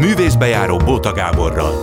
[0.00, 1.82] Művészbejáró Bóta Gáborral.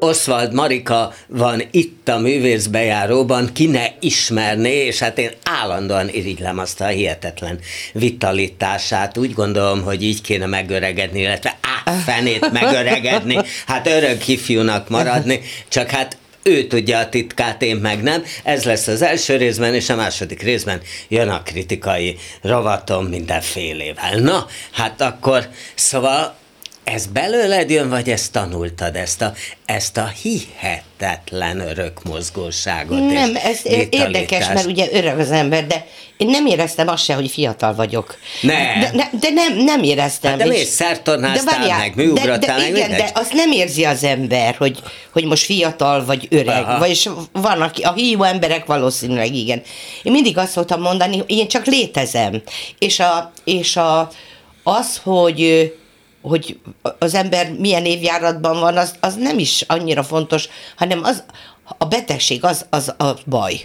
[0.00, 6.80] Oswald Marika van itt a művészbejáróban, ki ne ismerné, és hát én állandóan irigylem azt
[6.80, 7.58] a hihetetlen
[7.92, 9.18] vitalitását.
[9.18, 15.90] Úgy gondolom, hogy így kéne megöregedni, illetve á, fenét megöregedni, hát örök ifjúnak maradni, csak
[15.90, 16.16] hát
[16.46, 18.24] ő tudja a titkát, én meg nem.
[18.42, 24.18] Ez lesz az első részben, és a második részben jön a kritikai rovatom mindenfélével.
[24.18, 26.36] Na, hát akkor, szóval
[26.94, 29.32] ez belőled jön, vagy ezt tanultad, ezt a,
[29.64, 32.98] ezt a hihetetlen örök mozgóságot?
[32.98, 35.86] Nem, ez érdekes, mert ugye öreg az ember, de
[36.16, 38.18] én nem éreztem azt se, hogy fiatal vagyok.
[38.40, 38.78] Ne.
[38.80, 40.30] De, de, de nem, nem éreztem.
[40.30, 42.98] Hát de miért szertornáztál meg, műugrottál de, de, meg, Igen, mindegy?
[43.12, 44.78] de azt nem érzi az ember, hogy,
[45.12, 46.78] hogy most fiatal vagy öreg, Aha.
[46.78, 49.62] vagyis van, aki, a hívó emberek valószínűleg igen.
[50.02, 52.42] Én mindig azt szoktam mondani, hogy én csak létezem.
[52.78, 54.10] És, a, és a,
[54.62, 55.72] az, hogy
[56.28, 56.58] hogy
[56.98, 61.24] az ember milyen évjáratban van, az, az nem is annyira fontos, hanem az,
[61.78, 63.60] a betegség az, az a baj.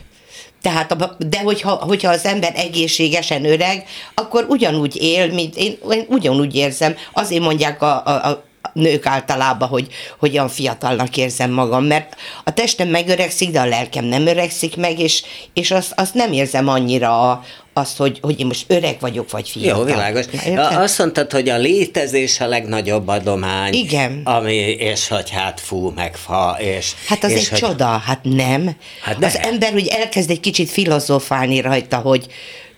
[0.62, 6.06] Tehát, a, de hogyha, hogyha az ember egészségesen öreg, akkor ugyanúgy él, mint én, én
[6.10, 6.96] ugyanúgy érzem.
[7.14, 9.88] Azért mondják a, a, a nők általában, hogy,
[10.20, 15.00] hogy olyan fiatalnak érzem magam, mert a testem megöregszik, de a lelkem nem öregszik meg,
[15.00, 17.44] és, és azt, azt nem érzem annyira a,
[17.74, 19.80] azt, hogy, hogy én most öreg vagyok, vagy fiatal.
[19.80, 20.26] Jó, világos.
[20.46, 20.58] Érted?
[20.58, 23.74] Azt mondtad, hogy a létezés a legnagyobb adomány.
[23.74, 24.22] Igen.
[24.24, 26.94] Ami, és hogy hát fú, meg fa, és...
[27.08, 28.76] Hát az és egy hogy, csoda, hát nem.
[29.02, 29.40] Hát az de.
[29.40, 32.26] ember úgy elkezd egy kicsit filozofálni rajta, hogy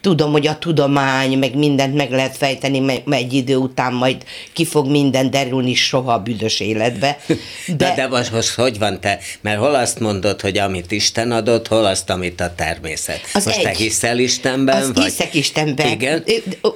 [0.04, 4.24] tudom, hogy a tudomány, meg mindent meg lehet fejteni, meg egy idő után majd
[4.54, 7.18] ki fog minden derülni soha a büdös életbe.
[7.68, 9.20] De, de, de most, most hogy van te?
[9.42, 13.20] Mert hol azt mondod, hogy amit Isten adott, hol azt, amit a természet.
[13.34, 13.64] Az most egy.
[13.64, 14.82] te hiszel Istenben?
[14.82, 15.04] Az vagy?
[15.04, 15.88] hiszek Istenben.
[15.88, 16.24] Igen?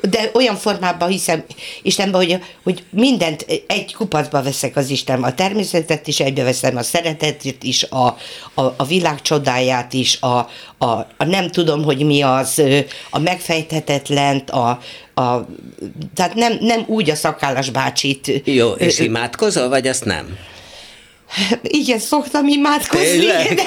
[0.09, 1.44] De olyan formában hiszem
[1.81, 6.83] Istenben, hogy, hogy mindent egy kupacba veszek az Isten, a természetet is egybe veszem, a
[6.83, 8.05] szeretetet is, a,
[8.53, 12.61] a, a világ csodáját is, a, a, a nem tudom, hogy mi az,
[13.10, 14.80] a megfejthetetlent, a,
[15.14, 15.45] a,
[16.16, 18.42] tehát nem, nem úgy a szakállas bácsit.
[18.45, 20.38] Jó, és imádkozol, vagy azt nem?
[21.61, 23.54] igen, szoktam imádkozni, Tényleg?
[23.55, 23.64] de,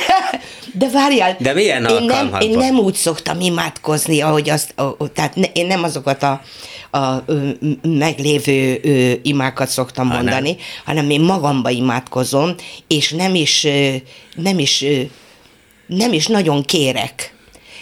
[0.74, 1.36] de várjál.
[1.40, 5.46] De milyen én nem, én nem úgy szoktam imádkozni, ahogy azt, a- a- tehát ne,
[5.52, 6.42] én nem azokat a,
[6.98, 7.24] a
[7.82, 10.22] meglévő ö, imákat szoktam Ha, nem.
[10.24, 12.54] mondani, hanem én magamba imádkozom,
[12.86, 13.66] és nem is,
[14.34, 14.84] nem is,
[15.86, 17.34] nem is nagyon kérek.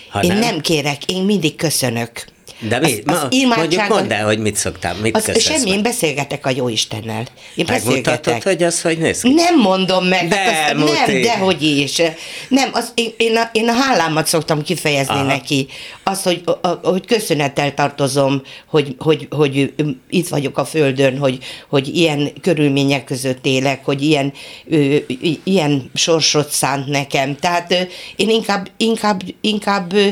[0.08, 0.38] Ha én nem?
[0.38, 2.24] nem kérek, én mindig köszönök.
[2.60, 3.02] De mi?
[3.04, 6.50] Az- az Ma, mondjuk mondd el, hogy mit szoktál, mit Az, semmi, én beszélgetek a
[6.56, 7.26] jó Istennel.
[7.54, 9.32] Én Megmutatod, hogy az hogy néz ki?
[9.34, 12.02] Nem mondom meg, De, hát azt, nem, dehogy is.
[12.48, 15.22] Nem, az, én, én, a, én a hálámat szoktam kifejezni Aha.
[15.22, 15.66] Neki.
[16.02, 19.72] Az, hogy, a, hogy köszönettel tartozom, hogy, hogy, hogy
[20.10, 24.32] itt vagyok a földön, hogy, hogy ilyen körülmények között élek, hogy ilyen,
[24.70, 24.96] ö,
[25.44, 27.36] ilyen sorsot szánt nekem.
[27.36, 27.80] Tehát ö,
[28.16, 30.08] én inkább, inkább, inkább ö,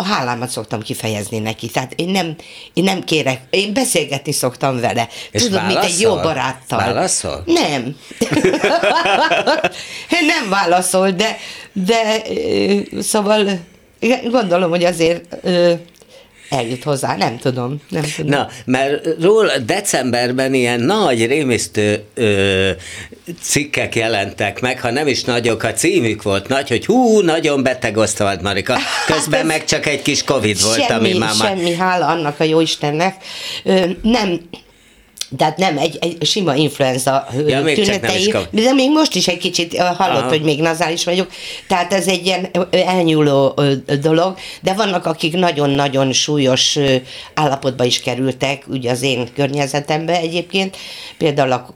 [0.00, 1.68] a hálámat szoktam kifejezni neki.
[1.68, 2.36] Tehát én nem,
[2.74, 5.08] én nem kérek, én beszélgetni szoktam vele.
[5.30, 6.32] És Tudod, mint egy jó válaszol?
[6.32, 6.78] baráttal.
[6.78, 7.42] Válaszol?
[7.46, 7.96] Nem.
[10.32, 11.36] nem válaszol, de,
[11.72, 12.22] de
[13.00, 13.58] szóval
[14.30, 15.36] gondolom, hogy azért
[16.50, 17.80] eljut hozzá, nem tudom.
[17.88, 18.30] Nem tudom.
[18.30, 22.70] Na, mert róla decemberben ilyen nagy, rémisztő ö,
[23.40, 27.96] cikkek jelentek meg, ha nem is nagyok, a címük volt nagy, hogy hú, nagyon beteg
[27.96, 28.76] Osztavad Marika.
[29.14, 31.48] Közben ez- meg csak egy kis Covid volt, semmi, ami már már...
[31.56, 33.14] semmi, hála annak a jó Istennek.
[33.64, 34.40] Ö, nem,
[35.36, 39.76] tehát nem, egy, egy sima influenza Ja, még tünetei, de még most is egy kicsit
[39.76, 40.28] hallott, Aha.
[40.28, 41.30] hogy még nazális vagyok,
[41.68, 43.54] tehát ez egy ilyen elnyúló
[44.00, 46.78] dolog, de vannak, akik nagyon-nagyon súlyos
[47.34, 50.76] állapotba is kerültek, ugye az én környezetembe egyébként,
[51.18, 51.74] például a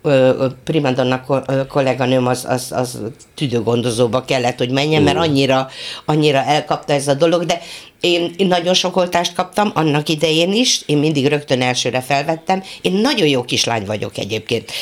[0.65, 1.25] primadonna
[1.69, 2.99] kolléganőm az, az, az
[3.35, 5.69] tüdőgondozóba kellett, hogy menjen, mert annyira,
[6.05, 7.61] annyira elkapta ez a dolog, de
[8.03, 12.63] én, én nagyon sok oltást kaptam annak idején is, én mindig rögtön elsőre felvettem.
[12.81, 14.73] Én nagyon jó kislány vagyok egyébként.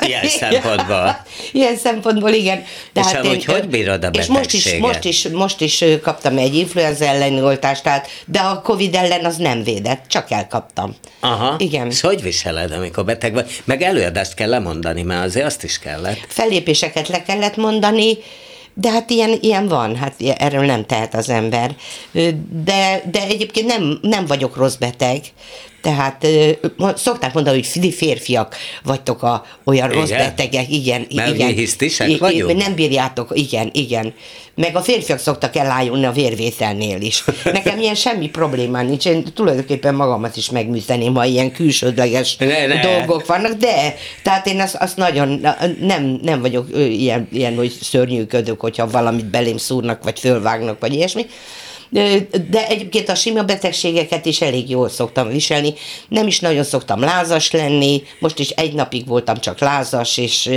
[0.00, 1.24] Ilyen szempontból.
[1.52, 2.64] Ilyen szempontból, igen.
[2.94, 7.04] És amúgy hogy bírod a És most is, most is, most is kaptam egy influenza
[7.04, 10.96] elleni oltást, tehát, de a Covid ellen az nem védett, csak elkaptam.
[11.20, 11.54] Aha.
[11.58, 11.86] Igen.
[11.86, 13.62] És hogy viseled, amikor beteg vagy?
[13.64, 16.18] Meg előadást kell lemondani, mert azért azt is kellett.
[16.28, 18.18] Fellépéseket le kellett mondani,
[18.80, 21.76] de hát ilyen, ilyen van, hát erről nem tehet az ember.
[22.64, 25.20] De, de egyébként nem, nem vagyok rossz beteg.
[25.80, 26.26] Tehát
[26.94, 30.00] szokták mondani, hogy ti férfiak vagytok a olyan igen?
[30.00, 31.48] rossz betegek, igen, Mert igen.
[31.48, 32.56] hisztisek vagyunk?
[32.56, 34.14] Nem bírjátok, igen, igen.
[34.54, 37.24] Meg a férfiak szoktak elájulni a vérvételnél is.
[37.44, 42.80] Nekem ilyen semmi problémám nincs, én tulajdonképpen magamat is megműteném, ha ilyen külsődleges ne, ne.
[42.80, 45.46] dolgok vannak, de tehát én azt, azt nagyon
[45.80, 51.26] nem, nem vagyok ilyen, ilyen, hogy szörnyűködök, hogyha valamit belém szúrnak, vagy fölvágnak, vagy ilyesmi.
[51.90, 55.74] De egyébként a sima betegségeket is elég jól szoktam viselni.
[56.08, 60.50] Nem is nagyon szoktam lázas lenni, most is egy napig voltam csak lázas, és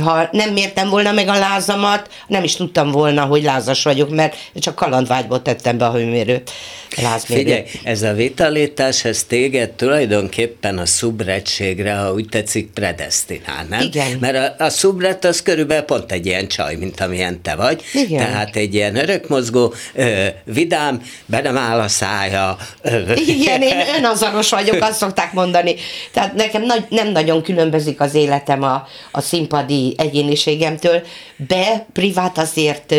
[0.00, 4.36] ha nem mértem volna meg a lázamat, nem is tudtam volna, hogy lázas vagyok, mert
[4.54, 6.50] csak kalandvágyból tettem be a hőmérőt.
[6.96, 7.44] Lázmérőt.
[7.44, 13.80] Figyelj, ez a vitalitás, ez téged tulajdonképpen a szubretségre, ha úgy tetszik, predestinál, nem?
[13.80, 14.16] Igen.
[14.20, 17.82] Mert a, a szubret az körülbelül pont egy ilyen csaj, mint amilyen te vagy.
[17.92, 18.26] Igen.
[18.26, 22.56] Tehát egy ilyen örökmozgó, ö, vidám, be nem áll a szája.
[22.82, 23.12] Ö.
[23.14, 25.74] Igen, én önazonos vagyok, azt szokták mondani.
[26.12, 31.02] Tehát nekem nagy, nem nagyon különbözik az életem a, a színpad színpadi egyéniségemtől,
[31.36, 32.94] de privát azért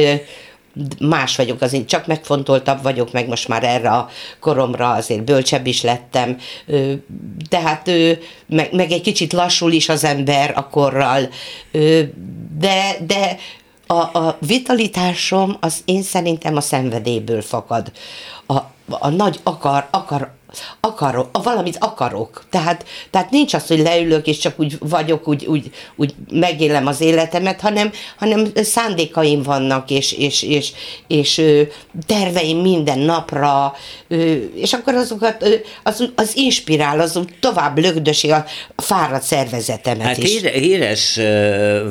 [0.99, 4.09] más vagyok, azért csak megfontoltabb vagyok, meg most már erre a
[4.39, 6.37] koromra azért bölcsebb is lettem,
[7.49, 7.91] tehát
[8.47, 11.29] meg, meg egy kicsit lassul is az ember a korral,
[12.57, 13.37] de, de
[13.87, 17.91] a, a vitalitásom az én szerintem a szenvedélyből fakad.
[18.47, 18.57] A,
[18.89, 20.31] a nagy akar, akar,
[20.79, 22.43] akarok, valamit akarok.
[22.49, 27.01] Tehát, tehát nincs az, hogy leülök, és csak úgy vagyok, úgy, úgy, úgy megélem az
[27.01, 30.71] életemet, hanem, hanem szándékaim vannak, és, és, és,
[31.07, 31.41] és,
[32.05, 33.73] terveim minden napra,
[34.55, 38.45] és akkor azokat, az, az inspirál, az tovább lögdösi a
[38.75, 40.41] fáradt szervezetemet hát is.
[40.41, 41.19] híres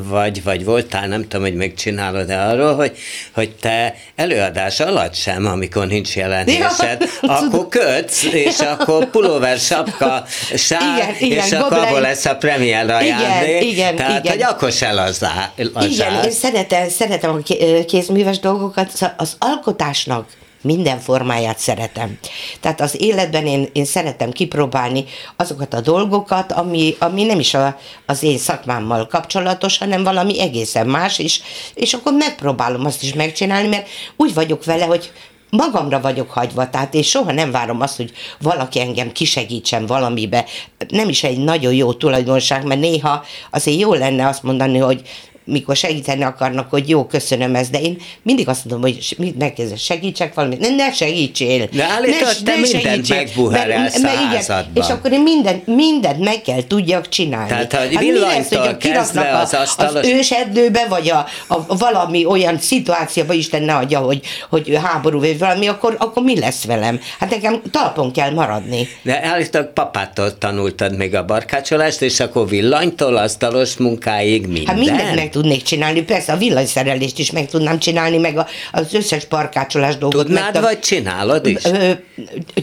[0.09, 2.93] vagy, vagy voltál, nem tudom, hogy megcsinálod-e arról, hogy,
[3.35, 9.59] hogy te előadás alatt sem, amikor nincs jelenésed, ja, akkor kötsz, és és akkor pulóver,
[9.59, 10.25] sapka,
[10.57, 13.49] sár, igen, igen, és akkor abból lesz a premier ajándék.
[13.49, 14.33] Igen, igen, Tehát, igen.
[14.33, 17.53] hogy akkor se lazá, Igen, én szeretem, szeretem a
[17.87, 20.27] kézműves dolgokat, az alkotásnak
[20.63, 22.19] minden formáját szeretem.
[22.61, 25.05] Tehát az életben én, én szeretem kipróbálni
[25.37, 30.87] azokat a dolgokat, ami, ami nem is a, az én szakmámmal kapcsolatos, hanem valami egészen
[30.87, 31.41] más, és,
[31.75, 35.13] és akkor megpróbálom azt is megcsinálni, mert úgy vagyok vele, hogy
[35.57, 40.45] magamra vagyok hagyva, tehát én soha nem várom azt, hogy valaki engem kisegítsen valamibe.
[40.89, 45.03] Nem is egy nagyon jó tulajdonság, mert néha azért jó lenne azt mondani, hogy
[45.45, 50.35] mikor segíteni akarnak, hogy jó, köszönöm ezt, de én mindig azt mondom, hogy megkezdesz, segítsek
[50.35, 51.69] valamit, ne, ne segítsél.
[51.73, 56.43] De állított, ne, te ne mindent megbuherelsz mert, mert, És akkor én mindent, mindent meg
[56.43, 57.49] kell tudjak csinálni.
[57.49, 60.03] Tehát, hogy hát mi lesz, hogy kezdve az asztalos...
[60.03, 65.39] Az őserdőbe, vagy a, a, valami olyan szituációba, Isten ne adja, hogy, hogy háború vagy
[65.39, 67.01] valami, akkor, akkor mi lesz velem?
[67.19, 68.89] Hát nekem talpon kell maradni.
[69.03, 74.67] De állítólag papától tanultad még a barkácsolást, és akkor villanytól, asztalos munkáig minden.
[74.67, 79.25] Hát mindent tudnék csinálni, persze a villanyszerelést is meg tudnám csinálni, meg a, az összes
[79.25, 80.27] parkácsolás dolgot.
[80.27, 81.63] Tudnád, meg, vagy csinálod is?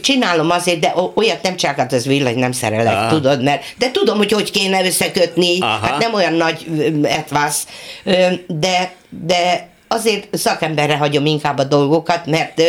[0.01, 3.10] Csinálom azért, de olyat nem csak hát az villany nem szerelek, Aha.
[3.10, 5.86] tudod, mert de tudom, hogy hogy kéne összekötni, Aha.
[5.86, 6.66] hát nem olyan nagy
[7.04, 7.68] etvász,
[8.48, 12.62] de, de azért szakemberre hagyom inkább a dolgokat, mert,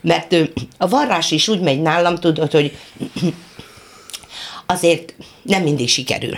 [0.00, 0.36] mert
[0.78, 2.76] a varrás is úgy megy nálam, tudod, hogy
[4.66, 6.36] azért nem mindig sikerül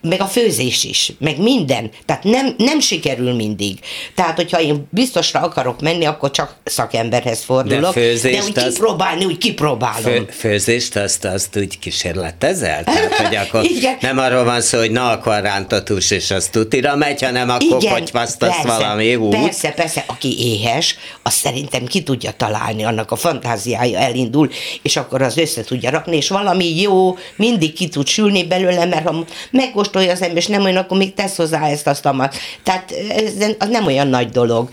[0.00, 1.90] meg a főzés is, meg minden.
[2.06, 3.78] Tehát nem, nem sikerül mindig.
[4.14, 7.94] Tehát, hogyha én biztosra akarok menni, akkor csak szakemberhez fordulok.
[7.94, 10.02] De, főzést de úgy azt, kipróbálni, úgy kipróbálom.
[10.02, 12.84] Fő, főzést azt, azt úgy kísérletezel?
[12.92, 13.96] Tehát, hogy akkor Igen.
[14.00, 17.84] nem arról van szó, hogy na, akkor rántott hús, és az tutira megy, hanem akkor
[18.12, 19.40] azt valami út.
[19.40, 24.50] Persze, persze, aki éhes, azt szerintem ki tudja találni, annak a fantáziája elindul,
[24.82, 29.08] és akkor az össze tudja rakni, és valami jó mindig ki tud sülni belőle, mert
[29.08, 29.24] ha
[29.72, 32.34] megkóstolja az ember, és nem olyan, akkor még tesz hozzá ezt, azt, amat.
[32.62, 34.68] Tehát ez nem olyan nagy dolog.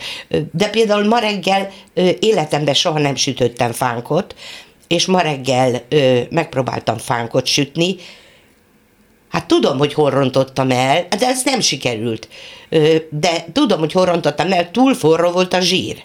[0.51, 1.69] De például ma reggel
[2.19, 4.35] életemben soha nem sütöttem fánkot,
[4.87, 5.81] és ma reggel
[6.29, 7.95] megpróbáltam fánkot sütni,
[9.29, 12.27] Hát tudom, hogy hol rontottam el, de ez nem sikerült.
[13.09, 16.03] De tudom, hogy hol rontottam el, túl forró volt a zsír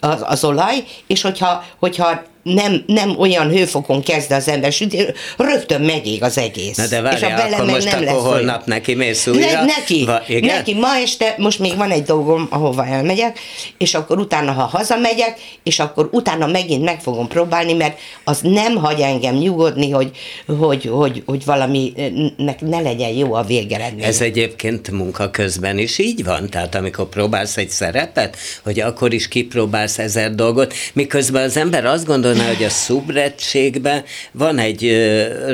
[0.00, 5.04] az, az olaj, és hogyha, hogyha nem, nem olyan hőfokon kezd az ember sütni,
[5.36, 6.76] rögtön megég az egész.
[6.76, 8.62] Na de várjál, és a akkor most nem akkor lesz holnap olyan.
[8.64, 9.46] neki mész újra?
[9.46, 10.56] Ne, neki, Va, igen?
[10.56, 13.38] neki, ma este, most még van egy dolgom, ahova elmegyek,
[13.78, 18.76] és akkor utána, ha hazamegyek, és akkor utána megint meg fogom próbálni, mert az nem
[18.76, 20.10] hagy engem nyugodni, hogy,
[20.46, 21.92] hogy, hogy, hogy valami
[22.60, 24.04] ne legyen jó a végeredmény.
[24.04, 26.48] Ez egyébként munka közben is így van?
[26.48, 32.06] Tehát amikor próbálsz egy szerepet, hogy akkor is kipróbálsz ezer dolgot, miközben az ember azt
[32.06, 34.92] gondol, gondolná, hogy a szubrettségben van egy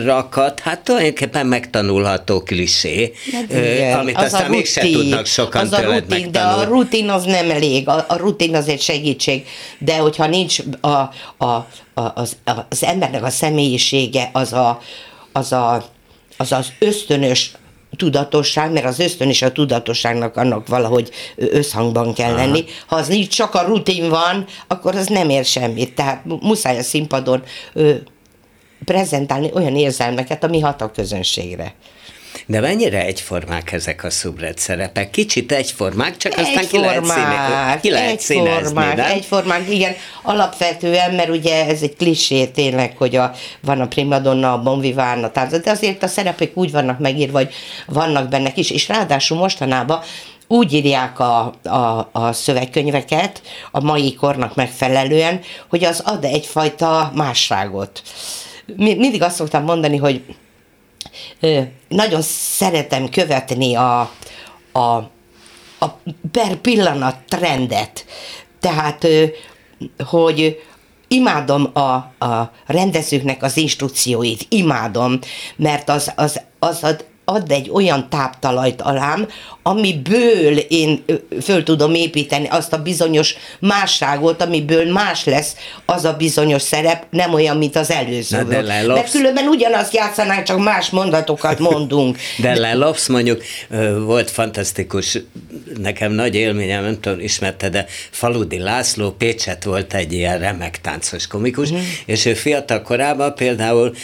[0.05, 5.73] rakat, hát tulajdonképpen megtanulható klisé, Hát igen, amit az aztán a mégse tudnak sokan az
[5.73, 6.71] a rutin, de a megtanulni.
[6.71, 9.47] rutin az nem elég, a, a rutin az egy segítség,
[9.79, 12.37] de hogyha nincs a, a, a, az,
[12.69, 14.81] az embernek a személyisége, az a,
[15.33, 15.91] az, a,
[16.37, 17.51] az, az ösztönös
[17.97, 22.37] tudatosság, mert az ösztön és a tudatosságnak annak valahogy összhangban kell Aha.
[22.37, 22.65] lenni.
[22.87, 25.95] Ha az nincs, csak a rutin van, akkor az nem ér semmit.
[25.95, 27.95] Tehát mu- muszáj a színpadon ö,
[28.85, 31.75] prezentálni olyan érzelmeket, ami hat a közönségre.
[32.49, 35.11] De mennyire egyformák ezek a szubret szerepek?
[35.11, 39.11] Kicsit egyformák, csak aztán ki lehet, színe, ki lehet színezni, egyformák, nem?
[39.11, 44.63] egyformák, igen, alapvetően, mert ugye ez egy klisé tényleg, hogy a, van a primadonna, a
[44.63, 47.55] bonviván, a tánc, de azért a szerepek úgy vannak megírva, hogy
[47.87, 50.01] vannak benne is, és ráadásul mostanában
[50.49, 58.03] úgy írják a, a, a szövegkönyveket a mai kornak megfelelően, hogy az ad egyfajta másságot.
[58.77, 60.23] Mi- Mindig azt szoktam mondani, hogy
[61.89, 64.01] nagyon szeretem követni a,
[64.73, 64.81] a,
[65.79, 65.87] a
[66.31, 68.05] per pillanat trendet.
[68.61, 69.07] Tehát,
[70.05, 70.63] hogy
[71.09, 71.81] imádom a,
[72.25, 75.19] a rendezőknek az instrukcióit, imádom,
[75.57, 79.29] mert az, az, az ad, ad egy olyan táptalajt alám,
[79.63, 81.05] amiből én
[81.43, 87.33] föl tudom építeni azt a bizonyos másságot, amiből más lesz az a bizonyos szerep, nem
[87.35, 88.43] olyan, mint az előző.
[88.45, 88.99] De lelopsz.
[89.01, 92.19] Mert különben ugyanazt játszanánk, csak más mondatokat mondunk.
[92.43, 93.43] De lelopsz mondjuk,
[94.05, 95.19] volt fantasztikus,
[95.81, 101.27] nekem nagy élményem, nem tudom, ismerte, de Faludi László Pécset volt egy ilyen remek táncos
[101.27, 101.81] komikus, Mhm.
[102.07, 103.95] és ő fiatal korában például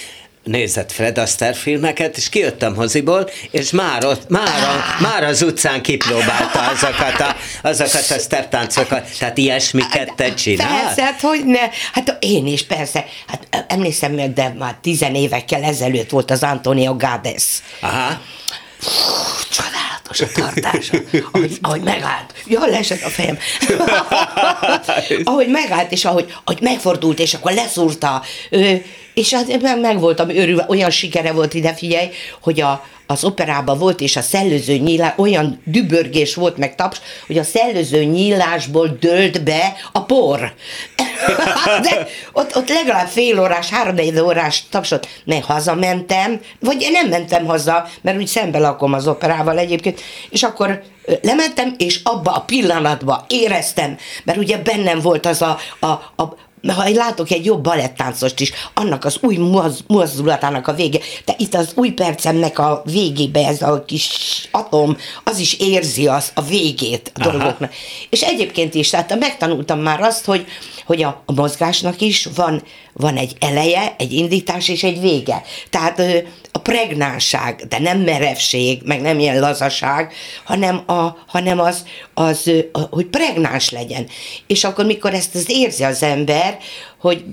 [0.45, 5.83] nézett Fred Astaire filmeket, és kijöttem hoziból, és már, ott, már, a, már az utcán
[5.83, 9.19] kipróbálta azokat a, azokat a steptáncokat.
[9.19, 10.85] Tehát ilyesmiket te csinálsz?
[10.85, 11.69] Persze, hát hogy ne.
[11.93, 13.05] Hát én is, persze.
[13.27, 17.45] Hát emlékszem meg, de már tizen évekkel ezelőtt volt az Antonio Gades.
[17.81, 18.21] Aha.
[19.51, 20.97] Csodálatos a tartása.
[21.33, 22.35] Ahogy, ahogy megállt.
[22.45, 23.39] Jól leesett a fejem.
[25.25, 28.23] ahogy megállt, és ahogy, ahogy megfordult, és akkor leszúrta.
[28.51, 28.75] Ö,
[29.15, 32.09] és hát meg, voltam örülve, olyan sikere volt ide, figyelj,
[32.41, 37.39] hogy a, az operában volt, és a szellőző nyílás, olyan dübörgés volt meg taps, hogy
[37.39, 40.39] a szellőző nyílásból dőlt be a por.
[41.83, 47.89] De ott, ott legalább fél órás, három órás tapsot, meg hazamentem, vagy nem mentem haza,
[48.01, 50.01] mert úgy szembe lakom az operával egyébként,
[50.31, 50.83] és akkor
[51.23, 56.37] lementem, és abba a pillanatba éreztem, mert ugye bennem volt az a, a, a
[56.69, 61.35] ha én látok egy jobb balettáncost is, annak az új moz, mozdulatának a vége, de
[61.39, 64.09] itt az új percemnek a végébe ez a kis
[64.51, 67.31] atom, az is érzi az a végét a Aha.
[67.31, 67.73] dolgoknak.
[68.11, 70.47] És egyébként is, tehát megtanultam már azt, hogy,
[70.87, 72.63] hogy a, mozgásnak is van,
[72.93, 75.43] van egy eleje, egy indítás és egy vége.
[75.71, 76.03] Tehát
[76.53, 80.13] a pregnánság, de nem merevség, meg nem ilyen lazaság,
[80.45, 81.85] hanem, a, hanem az,
[82.15, 82.51] az
[82.91, 84.07] hogy pregnáns legyen.
[84.47, 86.59] És akkor, mikor ezt az érzi az ember,
[87.01, 87.25] hogy,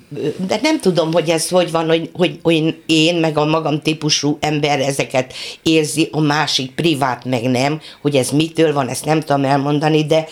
[0.47, 4.37] de nem tudom, hogy ez hogy van, hogy, hogy, hogy én, meg a magam típusú
[4.39, 9.43] ember ezeket érzi, a másik privát meg nem, hogy ez mitől van, ezt nem tudom
[9.43, 10.27] elmondani, de,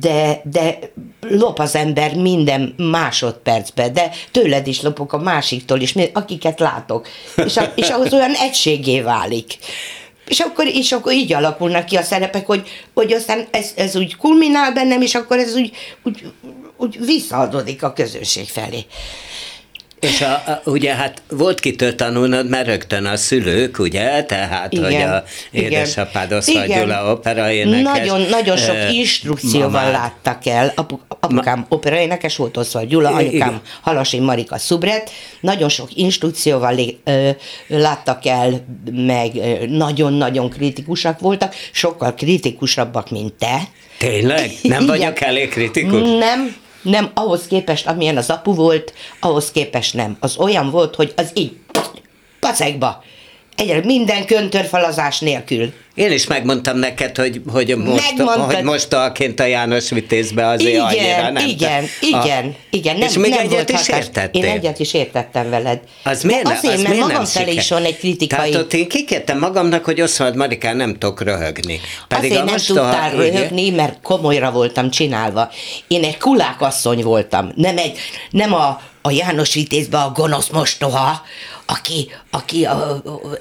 [0.00, 0.78] de, de
[1.20, 7.56] lop az ember minden másodpercben, de tőled is lopok a másiktól is, akiket látok, és,
[7.56, 9.58] a, és ahhoz olyan egységé válik.
[10.26, 14.16] És akkor, és akkor így alakulnak ki a szerepek, hogy, hogy aztán ez, ez úgy
[14.16, 15.72] kulminál bennem, és akkor ez úgy,
[16.02, 16.32] úgy,
[16.76, 18.86] úgy visszaadódik a közönség felé.
[20.02, 24.24] És a, a, ugye hát volt kitől tanulnod, mert rögtön a szülők, ugye?
[24.24, 26.80] Tehát, Igen, hogy a édesapád Igen.
[26.80, 27.82] Gyula operaénekes.
[27.98, 29.92] Nagyon, nagyon sok ö, instrukcióval mamád.
[29.92, 30.72] láttak el.
[30.76, 33.60] Apu, apukám operaénekes volt Oszval Gyula, anyukám igen.
[33.80, 35.10] Halasi Marika Szubret.
[35.40, 37.30] Nagyon sok instrukcióval lé- ö,
[37.66, 39.32] láttak el, meg
[39.68, 43.60] nagyon-nagyon kritikusak voltak, sokkal kritikusabbak, mint te.
[43.98, 44.50] Tényleg?
[44.62, 44.86] Nem Igen.
[44.86, 46.00] vagyok elég kritikus?
[46.18, 50.16] Nem, nem, ahhoz képest, amilyen az apu volt, ahhoz képest nem.
[50.20, 51.56] Az olyan volt, hogy az így,
[52.40, 53.02] pacekba.
[53.56, 55.72] Egyre minden köntörfalazás nélkül.
[55.94, 58.54] Én is megmondtam neked, hogy, hogy most, Megmondtad.
[58.54, 61.46] hogy most alként a János Vitézbe azért Igen, annyira nem.
[61.48, 62.96] igen, igen, igen.
[62.96, 63.98] Nem, és még nem egyet volt is hatás.
[64.04, 64.44] értettél?
[64.44, 65.80] Én egyet is értettem veled.
[66.04, 68.50] Az miért, De ne- azért, az mert magam nem felé is van egy kritikai...
[68.50, 71.80] Tehát ott én kikértem magamnak, hogy Oszvald Marikán nem tudok röhögni.
[72.08, 73.30] Pedig Azért a nem tudtál igen.
[73.32, 75.50] röhögni, mert komolyra voltam csinálva.
[75.88, 77.98] Én egy kulákasszony voltam, nem, egy,
[78.30, 81.22] nem a, a János Vitézbe a gonosz mostoha,
[81.66, 83.38] aki, aki a, a, a,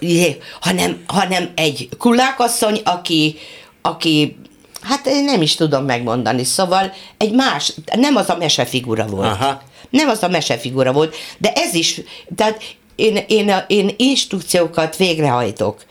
[0.60, 3.38] hanem, hanem egy kulákasszony, aki,
[3.82, 4.36] aki
[4.82, 9.32] Hát én nem is tudom megmondani, szóval egy más, nem az a mesefigura volt.
[9.32, 9.62] Aha.
[9.90, 12.02] nem az a mesefigura volt, de ez is,
[12.36, 12.64] tehát
[12.96, 15.86] én, én, én instrukciókat végrehajtok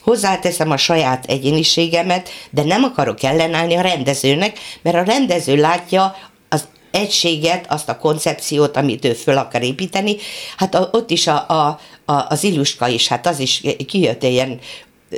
[0.00, 6.16] hozzáteszem a saját egyéniségemet, de nem akarok ellenállni a rendezőnek, mert a rendező látja
[6.94, 10.16] egységet, azt a koncepciót, amit ő föl akar építeni.
[10.56, 11.80] Hát a, ott is a, a,
[12.12, 14.58] a, az Iluska is, hát az is kijött ilyen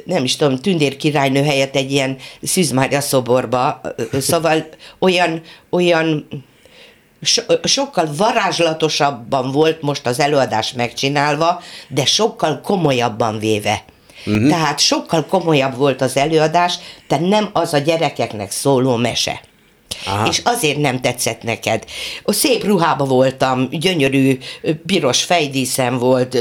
[0.05, 3.81] nem is tudom, Tündér királynő helyett egy ilyen Szűzmárja szoborba,
[4.21, 4.67] szóval
[4.99, 6.29] olyan, olyan
[7.23, 13.85] so, sokkal varázslatosabban volt most az előadás megcsinálva, de sokkal komolyabban véve.
[14.27, 14.49] Uh-huh.
[14.49, 16.75] Tehát sokkal komolyabb volt az előadás,
[17.09, 19.41] tehát nem az a gyerekeknek szóló mese.
[20.07, 20.29] Aha.
[20.29, 21.85] És azért nem tetszett neked.
[22.23, 24.39] A szép ruhába voltam, gyönyörű
[24.87, 26.39] piros fejdíszem volt,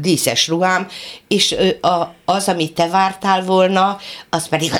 [0.00, 0.88] díszes ruhám,
[1.28, 3.98] és a, az, amit te vártál volna,
[4.30, 4.70] az pedig...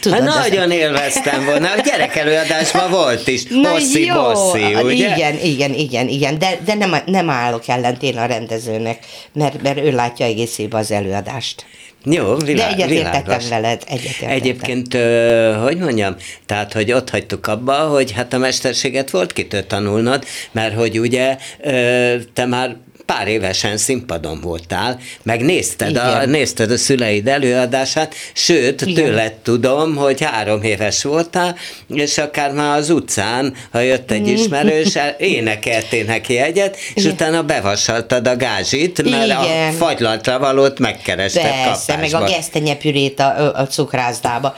[0.00, 5.14] Tudod, hát nagyon élveztem volna, a gyerekelőadásban volt is, hosszi bosszi, ugye?
[5.14, 9.90] Igen, igen, igen, igen, de, de nem, nem állok ellentén a rendezőnek, mert, mert ő
[9.90, 11.66] látja egész évben az előadást.
[12.04, 14.30] Jó, világ, De egyetértettem veled, egyetértettem.
[14.30, 16.14] Egyébként, ö, hogy mondjam,
[16.46, 21.36] tehát, hogy ott hagytuk abba, hogy hát a mesterséget volt kitől tanulnod, mert hogy ugye
[21.60, 22.76] ö, te már
[23.14, 29.04] pár évesen színpadon voltál, meg nézted, a, nézted a szüleid előadását, sőt, Igen.
[29.04, 31.56] tőled tudom, hogy három éves voltál,
[31.88, 34.34] és akár már az utcán, ha jött egy mm.
[34.34, 37.12] ismerős, énekeltél neki egyet, és Igen.
[37.12, 39.68] utána bevasaltad a gázsit, mert Igen.
[39.68, 42.18] a fagylaltra valót megkerested Persze, kapásba.
[42.18, 44.54] meg a gesztenyepürét a, a cukrászdába.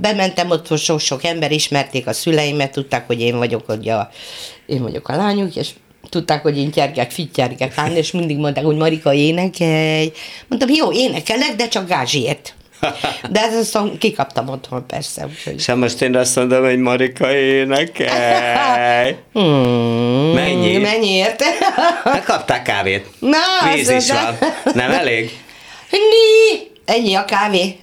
[0.00, 4.10] Bementem ott, sok-sok ember ismerték a szüleimet, tudták, hogy én vagyok, hogy a,
[4.66, 5.68] én vagyok a lányuk, és
[6.08, 10.12] tudták, hogy én gyergek, fittyergek állni, és mindig mondták, hogy Marika énekelj.
[10.48, 12.54] Mondtam, jó, énekelek, de csak gázsért.
[13.30, 15.26] De ez aztán kikaptam otthon persze.
[15.26, 15.54] Úgyhogy...
[15.54, 19.16] És most én azt mondom, hogy Marika énekelj.
[19.32, 20.76] Hmm, Mennyi?
[20.76, 21.44] Mennyiért?
[22.04, 23.06] Megkapták kávét.
[23.18, 24.38] Na, Víz is van.
[24.74, 25.38] Nem elég?
[25.90, 26.72] Ni.
[26.84, 27.78] Ennyi a kávé.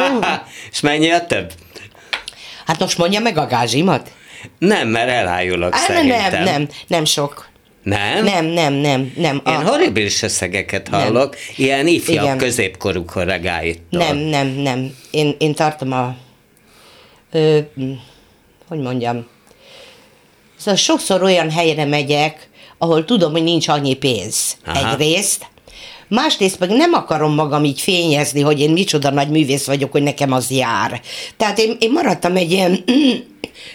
[0.72, 1.52] És mennyi a több?
[2.66, 4.10] Hát most mondja meg a gázsimat.
[4.58, 6.30] Nem, mert elájulok Á, szerintem.
[6.30, 7.48] Nem, nem, nem sok.
[7.82, 8.24] Nem?
[8.24, 9.12] Nem, nem, nem.
[9.16, 9.42] nem.
[9.46, 9.62] Én a...
[9.70, 11.40] horribilis összegeket hallok, nem.
[11.56, 12.38] ilyen ifjabb, Igen.
[12.38, 13.82] középkorú kollégáitól.
[13.90, 14.96] Nem, nem, nem.
[15.10, 16.16] Én, én tartom a...
[17.32, 17.58] Ö,
[18.68, 19.26] hogy mondjam...
[20.56, 24.56] Szóval sokszor olyan helyre megyek, ahol tudom, hogy nincs annyi pénz.
[24.64, 24.92] Aha.
[24.92, 25.46] Egyrészt.
[26.08, 30.32] Másrészt meg nem akarom magam így fényezni, hogy én micsoda nagy művész vagyok, hogy nekem
[30.32, 31.00] az jár.
[31.36, 32.84] Tehát én, én maradtam egy ilyen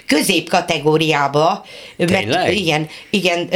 [0.05, 1.65] középkategóriába.
[1.97, 3.49] Mert, igen, igen,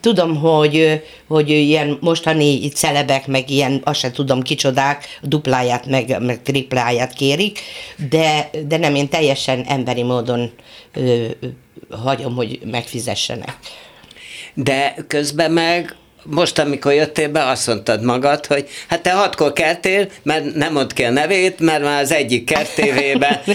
[0.00, 6.42] tudom, hogy, hogy ilyen mostani celebek, meg ilyen, azt sem tudom kicsodák, dupláját, meg, meg
[6.42, 7.60] tripláját kérik,
[8.10, 10.52] de, de nem, én teljesen emberi módon
[11.90, 13.56] hagyom, hogy megfizessenek.
[14.54, 15.96] De közben meg
[16.30, 20.92] most, amikor jöttél be, azt mondtad magad, hogy hát te hatkor keltél, mert nem mond
[20.92, 23.40] ki a nevét, mert már az egyik kertévében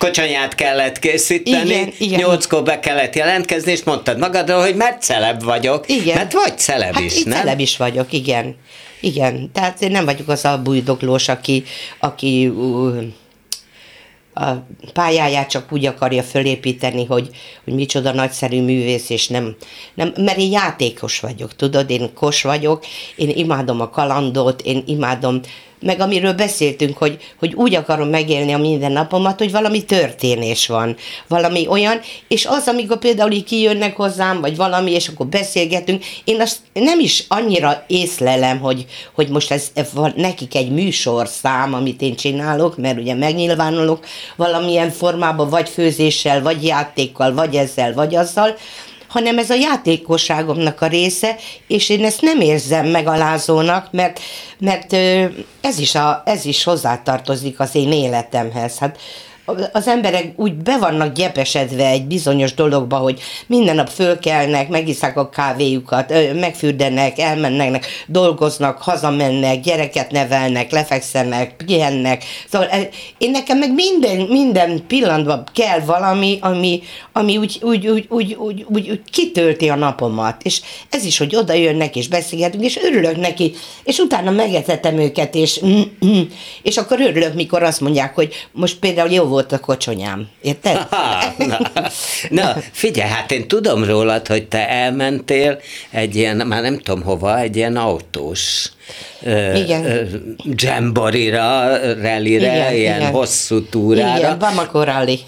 [0.00, 2.20] kocsonyát kellett készíteni, igen, igen.
[2.20, 5.88] nyolckor be kellett jelentkezni, és mondtad magadról, hogy mert celeb vagyok.
[5.88, 6.16] Igen.
[6.16, 7.38] Mert vagy celeb hát is, nem?
[7.38, 8.56] celeb is vagyok, igen.
[9.00, 11.64] Igen, tehát én nem vagyok az a bújdoglós, aki,
[11.98, 13.02] aki uh,
[14.34, 17.30] a pályáját csak úgy akarja fölépíteni, hogy,
[17.64, 19.56] hogy micsoda nagyszerű művész, és nem,
[19.94, 22.84] nem, mert én játékos vagyok, tudod, én kos vagyok,
[23.16, 25.40] én imádom a kalandot, én imádom
[25.80, 30.96] meg amiről beszéltünk, hogy, hogy úgy akarom megélni a mindennapomat, hogy valami történés van,
[31.28, 36.40] valami olyan, és az, amikor például így kijönnek hozzám, vagy valami, és akkor beszélgetünk, én
[36.40, 42.16] azt nem is annyira észlelem, hogy, hogy most ez van nekik egy műsorszám, amit én
[42.16, 44.04] csinálok, mert ugye megnyilvánulok
[44.36, 48.56] valamilyen formában, vagy főzéssel, vagy játékkal, vagy ezzel, vagy azzal,
[49.10, 54.20] hanem ez a játékosságomnak a része, és én ezt nem érzem megalázónak, mert,
[54.58, 54.92] mert
[55.60, 58.78] ez is, a, ez is hozzátartozik az én életemhez.
[58.78, 58.98] Hát
[59.72, 65.28] az emberek úgy be vannak gyepesedve egy bizonyos dologba, hogy minden nap fölkelnek, megiszák a
[65.28, 72.24] kávéjukat, megfürdenek, elmennek, dolgoznak, hazamennek, gyereket nevelnek, lefekszenek, pihennek.
[72.50, 72.68] Szóval
[73.18, 76.82] én nekem meg minden, minden pillanatban kell valami, ami,
[77.12, 80.42] ami úgy, úgy, úgy, úgy, úgy, úgy, úgy kitölti a napomat.
[80.42, 80.60] És
[80.90, 83.52] ez is, hogy oda jönnek és beszélgetünk, és örülök neki,
[83.84, 85.60] és utána megetetem őket, és,
[86.62, 90.28] és akkor örülök, mikor azt mondják, hogy most például jó volt volt a kocsonyám.
[90.40, 90.86] Érted?
[91.50, 91.58] na,
[92.28, 97.38] na, figyelj, hát én tudom rólad, hogy te elmentél egy ilyen, már nem tudom hova,
[97.38, 98.72] egy ilyen autós
[99.54, 100.08] igen.
[100.42, 103.10] jamborira, rallire, igen, ilyen igen.
[103.10, 104.18] hosszú túrára.
[104.18, 105.18] Igen, Bamako rally.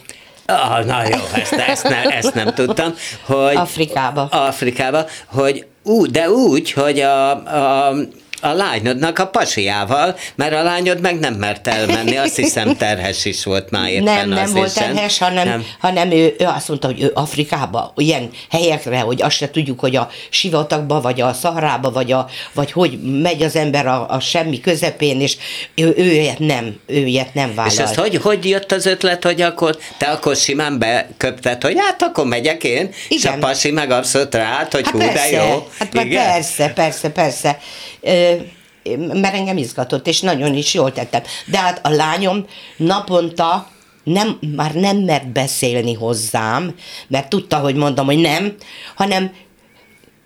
[0.47, 2.95] Ah, na jó, ezt, ezt, nem, ezt nem tudtam.
[3.25, 4.23] Hogy Afrikába.
[4.23, 7.95] Afrikába, hogy ú, de úgy, hogy a, a
[8.43, 13.45] a lányodnak a pasiával, mert a lányod meg nem mert elmenni, azt hiszem terhes is
[13.45, 14.95] volt már éppen Nem, nem az volt sem.
[14.95, 15.65] terhes, hanem, Nem.
[15.79, 19.97] hanem ő, ő azt mondta, hogy ő Afrikába, ilyen helyekre, hogy azt se tudjuk, hogy
[19.97, 24.61] a sivatagba, vagy a szaharába, vagy, a, vagy hogy megy az ember a, a semmi
[24.61, 25.37] közepén, és
[25.75, 27.73] ő, ő ilyet nem, ő ilyet nem vállal.
[27.73, 32.03] És azt hogy, hogy jött az ötlet, hogy akkor te akkor simán beköpted, hogy hát
[32.03, 33.41] akkor megyek én, és a Igen.
[33.41, 35.67] pasi meg abszolút ráállt, hogy Hát hú, persze, de jó.
[35.79, 37.59] hát már persze, persze, persze.
[38.97, 41.23] Mert engem izgatott, és nagyon is jól tettem.
[41.47, 43.71] De hát a lányom naponta
[44.05, 46.75] nem, már nem mert beszélni hozzám,
[47.09, 48.55] mert tudta, hogy mondom, hogy nem,
[48.95, 49.33] hanem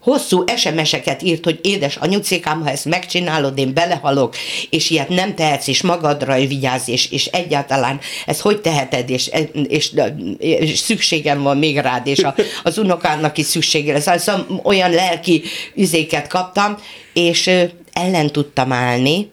[0.07, 4.37] hosszú SMS-eket írt, hogy édes anyucikám, ha ezt megcsinálod, én belehalok,
[4.71, 9.31] és ilyet nem tehetsz, és magadra vigyázz, és, és egyáltalán ezt hogy teheted, és,
[9.69, 9.93] és,
[10.39, 14.23] és szükségem van még rád, és a, az unokának is szüksége lesz.
[14.23, 15.43] Szóval olyan lelki
[15.75, 16.77] üzéket kaptam,
[17.13, 17.51] és
[17.93, 19.31] ellen tudtam állni,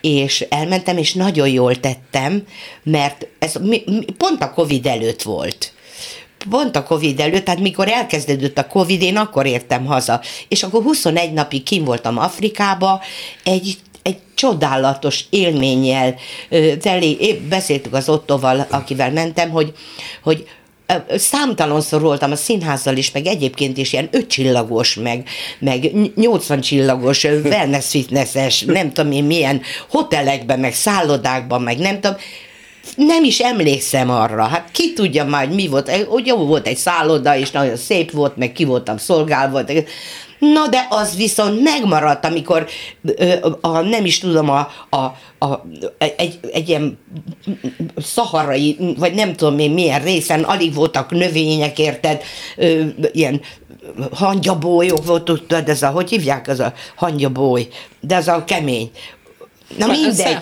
[0.00, 2.42] és elmentem, és nagyon jól tettem,
[2.82, 5.72] mert ez mi, mi, pont a Covid előtt volt
[6.48, 10.20] pont a Covid előtt, tehát mikor elkezdődött a Covid, én akkor értem haza.
[10.48, 13.00] És akkor 21 napig kim voltam Afrikába,
[13.44, 16.14] egy egy csodálatos élménnyel
[16.80, 19.72] teli, beszéltük az Ottoval, akivel mentem, hogy,
[20.22, 20.46] hogy
[20.86, 27.24] ö, számtalanszor voltam a színházzal is, meg egyébként is ilyen ötcsillagos, meg, meg 80 csillagos,
[27.24, 32.16] wellness fitnesses, nem tudom én milyen hotelekben, meg szállodákban, meg nem tudom,
[32.96, 34.44] nem is emlékszem arra.
[34.44, 35.90] Hát ki tudja már, mi volt.
[36.24, 39.62] Jó volt egy szálloda, és nagyon szép volt, meg ki voltam szolgálva.
[40.38, 42.66] Na de az viszont megmaradt, amikor
[43.02, 44.96] ö, a, nem is tudom, a, a,
[45.46, 45.64] a,
[45.98, 46.98] egy, egy ilyen
[47.96, 52.22] szaharai, vagy nem tudom én milyen részen, alig voltak növények, érted,
[52.56, 53.40] ö, ilyen
[54.12, 57.68] hangyabólyok volt, tudod, ez a, hogy hívják, az a hangyabóly,
[58.00, 58.90] de az a kemény.
[59.76, 60.38] Na mindegy.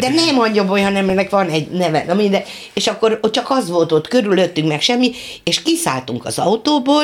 [0.00, 2.04] De, de nem hangyaboly, hanem ennek van egy neve.
[2.06, 2.44] Na mindegy.
[2.74, 7.02] És akkor ott csak az volt ott körülöttünk, meg semmi, és kiszálltunk az autóból,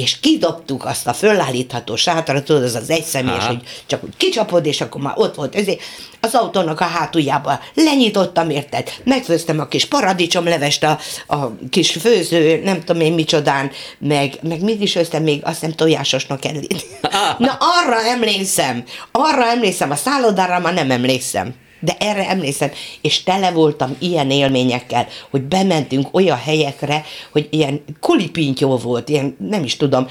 [0.00, 3.46] és kidobtuk azt a fölállítható sátrat, tudod, az az egyszemélyes, Aha.
[3.46, 5.54] hogy csak úgy kicsapod, és akkor már ott volt.
[5.54, 5.80] Ezért
[6.20, 8.90] az autónak a hátuljába lenyitottam, érted?
[9.04, 14.82] Megfőztem a kis paradicsomlevest, a, a kis főző, nem tudom én micsodán, meg, meg mit
[14.82, 16.86] is főztem még, azt nem tojásosnak kellett.
[17.38, 21.54] Na arra emlékszem, arra emlékszem, a szállodára már nem emlékszem.
[21.86, 22.70] De erre emlékszem,
[23.00, 29.64] és tele voltam ilyen élményekkel, hogy bementünk olyan helyekre, hogy ilyen kulipintyó volt, ilyen, nem
[29.64, 30.08] is tudom,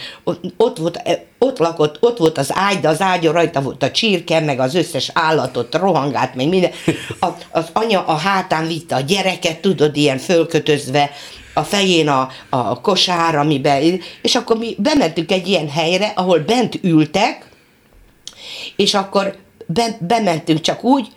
[0.57, 1.01] ott, volt,
[1.39, 4.75] ott lakott, ott volt az ágy, de az ágyon rajta volt a csirke, meg az
[4.75, 6.71] összes állatot, rohangált, meg minden.
[7.19, 11.11] A, az anya a hátán vitte a gyereket, tudod, ilyen fölkötözve,
[11.53, 16.79] a fején a, a kosár, amiben, és akkor mi bementünk egy ilyen helyre, ahol bent
[16.81, 17.49] ültek,
[18.75, 19.35] és akkor
[19.65, 21.07] be, bementünk csak úgy,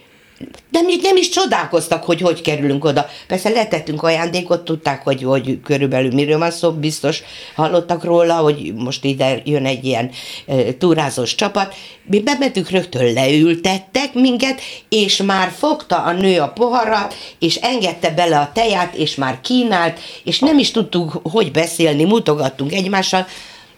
[0.70, 3.06] még nem is csodálkoztak, hogy hogy kerülünk oda.
[3.26, 7.22] Persze letettünk ajándékot, tudták, hogy, hogy körülbelül miről van szó, biztos
[7.54, 10.10] hallottak róla, hogy most ide jön egy ilyen
[10.46, 11.74] e, túrázós csapat.
[12.04, 18.38] Mi bementünk, rögtön leültettek minket, és már fogta a nő a poharat, és engedte bele
[18.38, 23.26] a teját, és már kínált, és nem is tudtuk, hogy beszélni, mutogattunk egymással,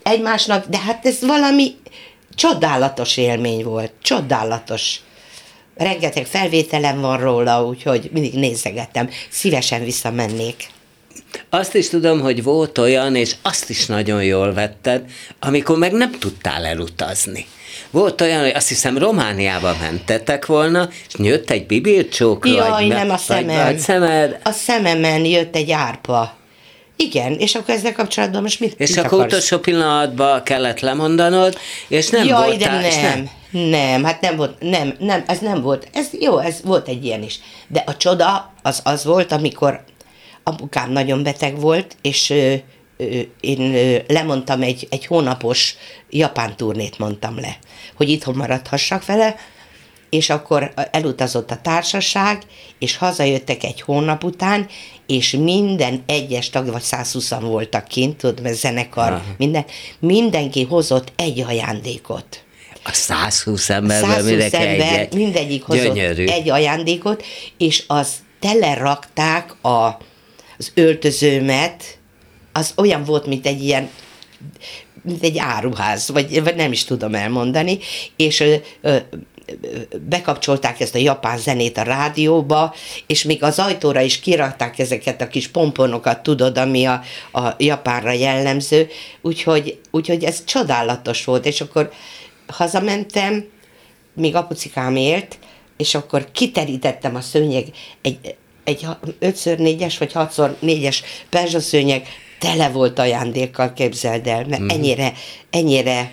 [0.02, 1.74] egymásnak, de hát ez valami
[2.34, 5.00] csodálatos élmény volt, csodálatos
[5.84, 9.08] rengeteg felvételem van róla, úgyhogy mindig nézegettem.
[9.28, 10.66] Szívesen visszamennék.
[11.48, 15.02] Azt is tudom, hogy volt olyan, és azt is nagyon jól vetted,
[15.40, 17.46] amikor meg nem tudtál elutazni.
[17.90, 23.06] Volt olyan, hogy azt hiszem Romániába mentetek volna, és jött egy bibircsók, Jaj, vagy, nem
[23.06, 23.64] a vagy- szemem.
[23.64, 26.38] vagy szemed, A szememen jött egy árpa.
[27.02, 29.32] Igen, és akkor ezzel kapcsolatban most mit és mit akkor akarsz?
[29.32, 31.58] utolsó pillanatban kellett lemondanod,
[31.88, 33.30] és nem Jaj, voltál, de és nem.
[33.50, 35.88] Nem, hát nem volt, nem, nem, ez nem volt.
[35.92, 37.40] Ez jó, ez volt egy ilyen is.
[37.68, 39.84] De a csoda az az volt, amikor
[40.42, 42.54] apukám nagyon beteg volt, és ö,
[42.96, 43.04] ö,
[43.40, 45.74] én ö, lemondtam egy, egy hónapos
[46.10, 47.58] japán turnét mondtam le,
[47.94, 49.36] hogy itthon maradhassak vele,
[50.10, 52.42] és akkor elutazott a társaság,
[52.78, 54.66] és hazajöttek egy hónap után,
[55.10, 59.22] és minden egyes tag, vagy 120 voltak kint, tudod, mert zenekar, Aha.
[59.38, 59.64] minden,
[59.98, 62.44] mindenki hozott egy ajándékot.
[62.84, 65.14] A 120 emberből 120 mindenki ember, egyet.
[65.14, 66.26] mindegyik hozott Gyönyörű.
[66.26, 67.24] egy ajándékot,
[67.58, 69.86] és az telerakták a,
[70.58, 71.98] az öltözőmet,
[72.52, 73.90] az olyan volt, mint egy ilyen
[75.02, 77.78] mint egy áruház, vagy, vagy nem is tudom elmondani,
[78.16, 78.96] és ö, ö,
[80.08, 82.74] bekapcsolták ezt a japán zenét a rádióba,
[83.06, 88.12] és még az ajtóra is kirakták ezeket a kis pomponokat, tudod, ami a, a japánra
[88.12, 88.88] jellemző,
[89.20, 91.90] úgyhogy, úgyhogy ez csodálatos volt, és akkor
[92.46, 93.44] hazamentem,
[94.14, 95.38] még apucikám élt,
[95.76, 97.66] és akkor kiterítettem a szőnyeg,
[98.02, 98.86] egy, egy
[99.20, 100.96] 5x4-es vagy 6x4-es
[101.28, 102.08] perzsaszőnyeg
[102.38, 104.68] tele volt ajándékkal, képzeld el, mert mm.
[104.68, 105.12] ennyire,
[105.50, 106.12] ennyire,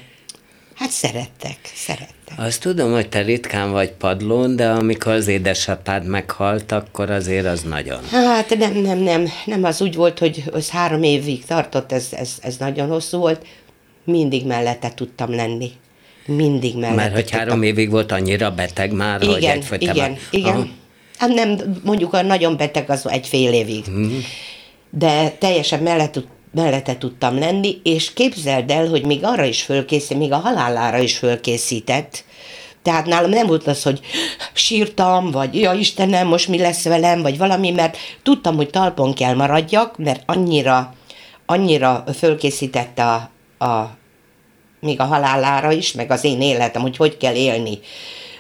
[0.76, 2.17] hát szerettek, szerettek.
[2.36, 7.62] Azt tudom, hogy te ritkán vagy padlón, de amikor az édesapád meghalt, akkor azért az
[7.62, 8.00] nagyon.
[8.12, 12.30] Hát nem, nem, nem, nem, az úgy volt, hogy az három évig tartott, ez, ez,
[12.42, 13.46] ez nagyon hosszú volt,
[14.04, 15.72] mindig mellette tudtam lenni.
[16.26, 17.40] Mindig mellette Mert hogy tudtam.
[17.40, 19.96] három évig volt annyira beteg már, igen, hogy egyfolytában...
[19.96, 20.68] Igen, igen, Aha.
[21.18, 23.84] Hát nem, mondjuk a nagyon beteg az egy fél évig.
[23.90, 24.18] Mm.
[24.90, 30.32] De teljesen mellett, mellette tudtam lenni, és képzeld el, hogy még arra is fölkészít, még
[30.32, 32.24] a halálára is fölkészített,
[32.88, 34.00] tehát nálam nem volt az, hogy
[34.54, 39.36] sírtam, vagy ja Istenem, most mi lesz velem, vagy valami, mert tudtam, hogy talpon kell
[39.36, 40.94] maradjak, mert annyira,
[41.46, 43.30] annyira fölkészítette a,
[43.66, 43.98] a,
[44.80, 47.80] még a halálára is, meg az én életem, hogy hogy kell élni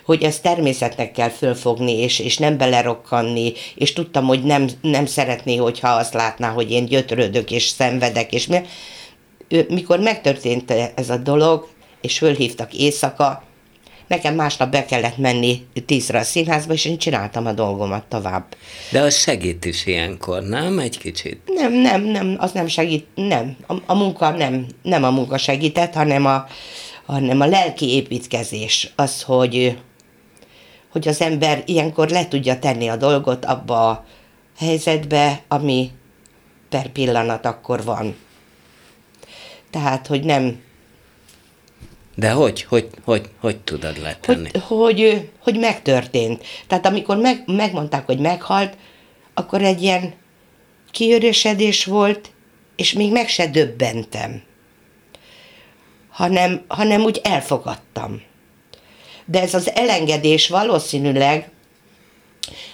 [0.07, 5.55] hogy ezt természetnek kell fölfogni, és, és nem belerokkanni, és tudtam, hogy nem, nem szeretné,
[5.55, 8.61] hogyha azt látná, hogy én gyötrődök, és szenvedek, és mi,
[9.67, 11.67] mikor megtörtént ez a dolog,
[12.01, 13.43] és fölhívtak éjszaka,
[14.07, 18.45] nekem másnap be kellett menni tízre a színházba, és én csináltam a dolgomat tovább.
[18.91, 20.79] De az segít is ilyenkor, nem?
[20.79, 21.41] Egy kicsit?
[21.45, 23.57] Nem, nem, nem, az nem segít, nem.
[23.67, 26.45] A, a munka nem, nem a munka segített, hanem a,
[27.05, 28.91] hanem a lelki építkezés.
[28.95, 29.77] Az, hogy,
[30.91, 34.05] hogy az ember ilyenkor le tudja tenni a dolgot abba a
[34.57, 35.91] helyzetbe, ami
[36.69, 38.15] per pillanat akkor van.
[39.69, 40.65] Tehát, hogy nem...
[42.15, 42.63] De hogy?
[42.63, 44.49] Hogy, hogy, hogy tudod letenni?
[44.51, 46.43] Hogy, hogy, hogy megtörtént.
[46.67, 48.77] Tehát amikor meg, megmondták, hogy meghalt,
[49.33, 50.13] akkor egy ilyen
[50.91, 52.31] kiörösedés volt,
[52.75, 54.41] és még meg se döbbentem,
[56.09, 58.21] hanem, hanem úgy elfogadtam
[59.27, 61.49] de ez az elengedés valószínűleg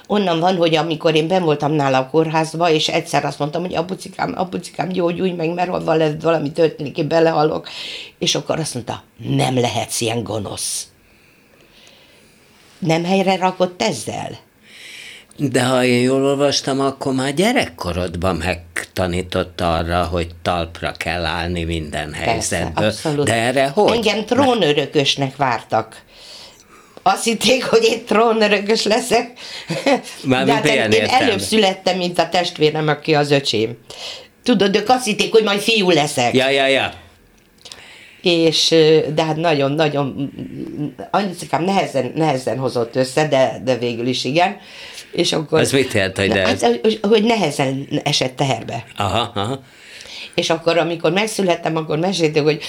[0.07, 3.75] onnan van, hogy amikor én ben voltam nála a kórházba, és egyszer azt mondtam, hogy
[3.75, 5.83] apucikám, apucikám, gyógyulj meg, mert
[6.21, 7.69] valami történik, én belehalok,
[8.19, 10.87] és akkor azt mondta, nem lehetsz ilyen gonosz.
[12.79, 14.37] Nem helyre rakott ezzel?
[15.37, 22.13] De ha én jól olvastam, akkor már gyerekkorodban megtanított arra, hogy talpra kell állni minden
[22.13, 22.73] helyzetből.
[22.73, 23.25] Persze, abszolút.
[23.25, 23.95] De erre hogy?
[23.95, 26.01] Engem trónörökösnek vártak
[27.03, 29.31] azt hitték, hogy én trónörökös leszek.
[30.23, 31.21] Már De hát én értem.
[31.21, 33.77] előbb születtem, mint a testvérem, aki az öcsém.
[34.43, 36.33] Tudod, ők azt hitték, hogy majd fiú leszek.
[36.33, 36.93] Ja, ja, ja.
[38.21, 38.69] És,
[39.15, 40.31] de hát nagyon-nagyon,
[41.11, 44.57] anyucikám nehezen, nehezen hozott össze, de, de végül is igen.
[45.11, 46.61] És akkor, Ez mit jelent, hogy, de ez?
[46.61, 48.85] Hát, hogy nehezen esett teherbe.
[48.97, 49.59] Aha, aha.
[50.35, 52.63] És akkor, amikor megszülettem, akkor mesélték, hogy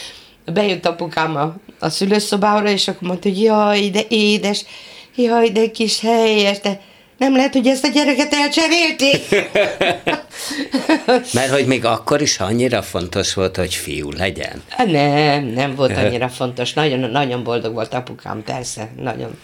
[0.53, 4.65] bejött apukám a, a szülőszobára, és akkor mondta, hogy jaj, de édes,
[5.17, 6.81] jaj, de kis helyes, de
[7.19, 9.51] nem lehet, hogy ezt a gyereket elcserélték.
[11.33, 14.63] Mert hogy még akkor is annyira fontos volt, hogy fiú legyen.
[14.87, 16.73] Nem, nem volt annyira fontos.
[16.73, 19.39] Nagyon, nagyon boldog volt apukám, persze, nagyon.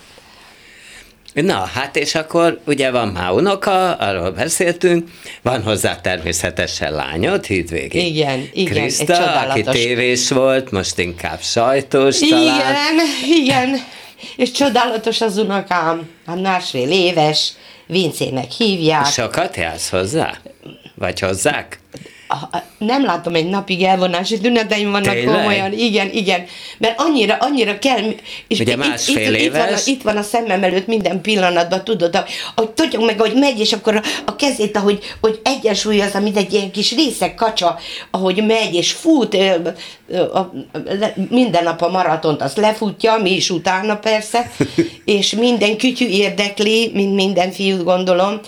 [1.32, 5.08] Na, hát és akkor ugye van már unoka, arról beszéltünk,
[5.42, 8.06] van hozzá természetesen lányod, hídvégi.
[8.06, 9.66] Igen, igen, Krista, egy csodálatos.
[9.66, 12.66] aki tévés volt, most inkább sajtós igen, talán.
[13.24, 13.80] Igen, igen,
[14.36, 17.52] és csodálatos az unokám, hát másfél éves,
[17.86, 19.06] Vincének hívják.
[19.06, 20.38] Sokat jársz hozzá?
[20.94, 21.79] Vagy hozzák?
[22.78, 25.34] Nem látom egy napig elvonási tüneteim vannak Tényleg?
[25.34, 26.44] komolyan, igen, igen,
[26.78, 28.02] mert annyira, annyira kell,
[28.48, 29.42] és Ugye itt, itt, éves.
[29.42, 33.34] Itt van, a, itt van a szemem előtt minden pillanatban, tudod, hogy tudjuk meg, hogy
[33.34, 37.78] megy, és akkor a, a kezét, ahogy hogy egyensúlyozza, mint egy ilyen kis részek kacsa,
[38.10, 39.36] ahogy megy, és fut,
[41.28, 44.50] minden nap a maratont azt lefutja, mi is utána persze,
[45.04, 48.40] és minden kütyű érdekli, mint minden fiút gondolom,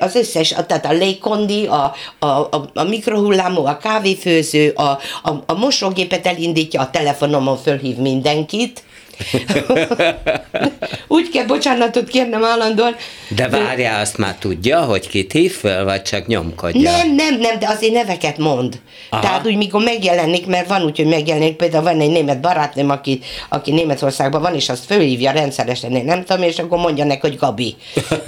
[0.00, 4.82] az összes, tehát a légkondi, a, a, a, a mikrohullámú, a kávéfőző, a,
[5.22, 8.82] a, a mosógépet elindítja, a telefonomon fölhív mindenkit,
[11.08, 12.96] Úgy kell bocsánatot kérnem állandóan.
[13.28, 16.90] De várjál, azt már tudja, hogy kit hív föl, vagy csak nyomkodja?
[16.90, 18.80] Nem, nem, nem, de azért neveket mond.
[19.10, 19.22] Aha.
[19.22, 23.20] Tehát úgy, mikor megjelenik, mert van úgy, hogy megjelenik, például van egy német barátnőm, aki,
[23.48, 27.36] aki Németországban van, és azt fölhívja rendszeresen, én nem tudom, és akkor mondja neki, hogy
[27.36, 27.76] Gabi.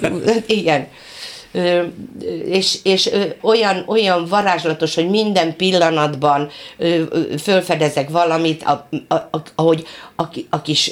[0.47, 0.87] Igen
[2.45, 6.51] és, és olyan, olyan varázslatos, hogy minden pillanatban
[7.43, 8.65] fölfedezek valamit,
[9.55, 9.87] ahogy
[10.17, 10.91] a, a kis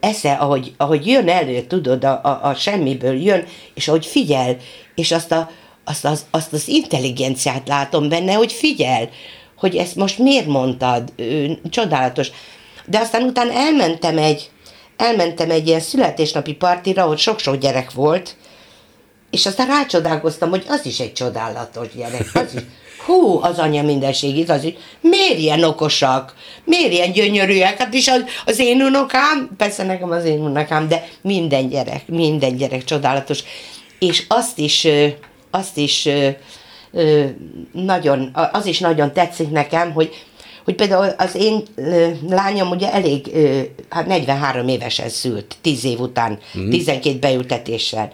[0.00, 3.44] esze, ahogy, ahogy jön elő, tudod, a, a, a semmiből jön,
[3.74, 4.56] és ahogy figyel,
[4.94, 5.50] és azt, a,
[5.84, 9.08] azt, az, azt az intelligenciát látom benne, hogy figyel,
[9.58, 11.12] hogy ezt most miért mondtad,
[11.70, 12.30] csodálatos.
[12.86, 14.50] De aztán utána elmentem egy,
[14.96, 18.36] elmentem egy ilyen születésnapi partira, ahol sok-sok gyerek volt,
[19.30, 22.30] és aztán rácsodálkoztam, hogy az is egy csodálatos gyerek.
[22.34, 22.60] Az is,
[23.06, 26.34] hú, az anya mindenség, az is, miért ilyen okosak,
[26.64, 31.08] miért ilyen gyönyörűek, hát is az, az én unokám, persze nekem az én unokám, de
[31.20, 33.42] minden gyerek, minden gyerek csodálatos.
[33.98, 34.86] És azt is,
[35.50, 36.08] azt is
[37.72, 40.24] nagyon, az is nagyon tetszik nekem, hogy
[40.64, 41.62] hogy például az én
[42.28, 43.30] lányom ugye elég,
[43.88, 46.70] hát 43 évesen szült, 10 év után, mm.
[46.70, 48.12] 12 beültetéssel.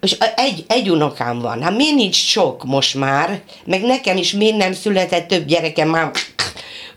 [0.00, 1.62] És egy, egy unokám van.
[1.62, 3.40] Hát miért nincs sok most már?
[3.64, 6.10] Meg nekem is miért nem született több gyerekem már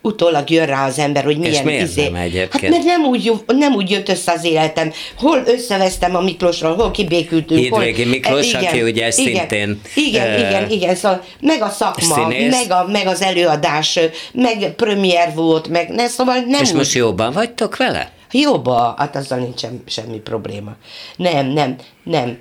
[0.03, 2.03] utólag jön rá az ember, hogy milyen És miért izé.
[2.03, 2.61] nem egyébként?
[2.61, 4.91] Hát mert nem úgy, nem úgy jött össze az életem.
[5.17, 7.59] Hol összevesztem a Miklósról, hol kibékültünk.
[7.59, 8.11] Hidvégi hol...
[8.11, 9.81] Miklós, igen, aki ugye igen, szintén...
[9.95, 13.99] Igen, uh, igen, igen, szóval meg a szakma, meg, a, meg az előadás,
[14.33, 16.75] meg premier volt, meg ne, szóval nem És úgy...
[16.75, 18.11] most jobban vagytok vele?
[18.31, 20.75] Jobban, hát azzal nincsen semmi probléma.
[21.15, 22.37] Nem, nem, nem.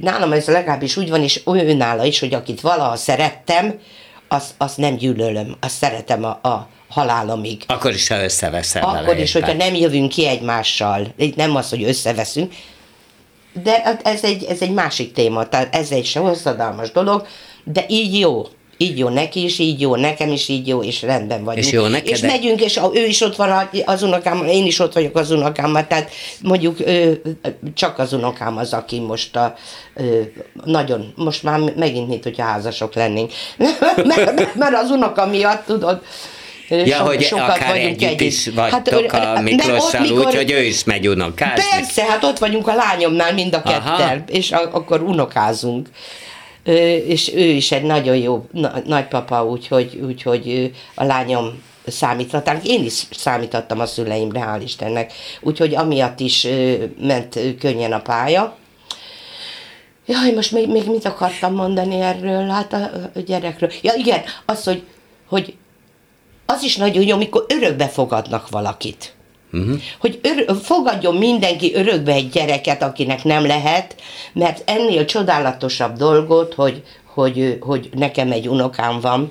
[0.00, 3.80] Nálam ez legalábbis úgy van, és ő nála is, hogy akit valaha szerettem,
[4.28, 7.62] azt, azt nem gyűlölöm, azt szeretem a, a halálomig.
[7.66, 11.82] Akkor is, ha összeveszel Akkor vele is, hogyha nem jövünk ki egymással, nem az, hogy
[11.82, 12.52] összeveszünk,
[13.62, 17.26] de ez egy, ez egy másik téma, tehát ez egy se hosszadalmas dolog,
[17.64, 18.46] de így jó
[18.78, 21.66] így jó neki is, így jó nekem is, így jó, és rendben vagyunk.
[21.66, 22.08] És jó neked?
[22.08, 25.86] És megyünk, és ő is ott van az unokámmal, én is ott vagyok az unokámmal,
[25.86, 26.10] tehát
[26.42, 26.78] mondjuk
[27.74, 29.54] csak az unokám az, aki most a,
[30.64, 33.32] nagyon, most már megint mint, hogyha házasok lennénk.
[34.04, 36.02] mert, mert az unoka miatt, tudod,
[36.70, 40.26] Ja, so, hogy sokat akár vagyunk együtt is vagytok hát, a Miklossal mikor...
[40.26, 41.62] úgy, hogy ő is megy unokázni.
[41.70, 45.88] Persze, hát ott vagyunk a lányomnál mind a ketten, és a, akkor unokázunk
[47.06, 48.46] és ő is egy nagyon jó
[48.84, 52.66] nagypapa, úgyhogy, úgyhogy a lányom számíthatnánk.
[52.66, 55.12] Én is számítottam a szüleimre, hál' Istennek.
[55.40, 56.46] Úgyhogy amiatt is
[57.00, 58.56] ment könnyen a pálya.
[60.06, 63.70] Jaj, most még, még mit akartam mondani erről, hát a, a gyerekről.
[63.82, 64.82] Ja igen, az, hogy,
[65.28, 65.54] hogy
[66.46, 69.14] az is nagyon jó, amikor örökbe fogadnak valakit.
[69.52, 69.80] Uh-huh.
[69.98, 73.96] Hogy ör- fogadjon mindenki örökbe egy gyereket, akinek nem lehet,
[74.32, 79.30] mert ennél csodálatosabb dolgot, hogy, hogy, hogy nekem egy unokám van,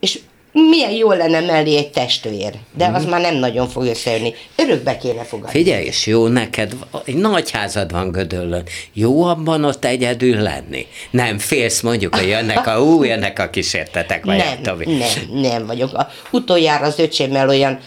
[0.00, 0.20] és
[0.52, 3.08] milyen jó lenne mellé egy testvér, de az mm.
[3.08, 4.34] már nem nagyon fog összejönni.
[4.56, 5.50] Örökbe kéne fogadni.
[5.50, 6.72] Figyelj, és jó neked,
[7.04, 8.62] egy nagy házad van Gödöllön.
[8.92, 10.86] Jó abban ott egyedül lenni?
[11.10, 15.94] Nem félsz mondjuk, hogy jönnek a, ú, jönnek a kísértetek, vagy nem, nem, nem vagyok.
[15.94, 17.78] A, utoljára az öcsémmel olyan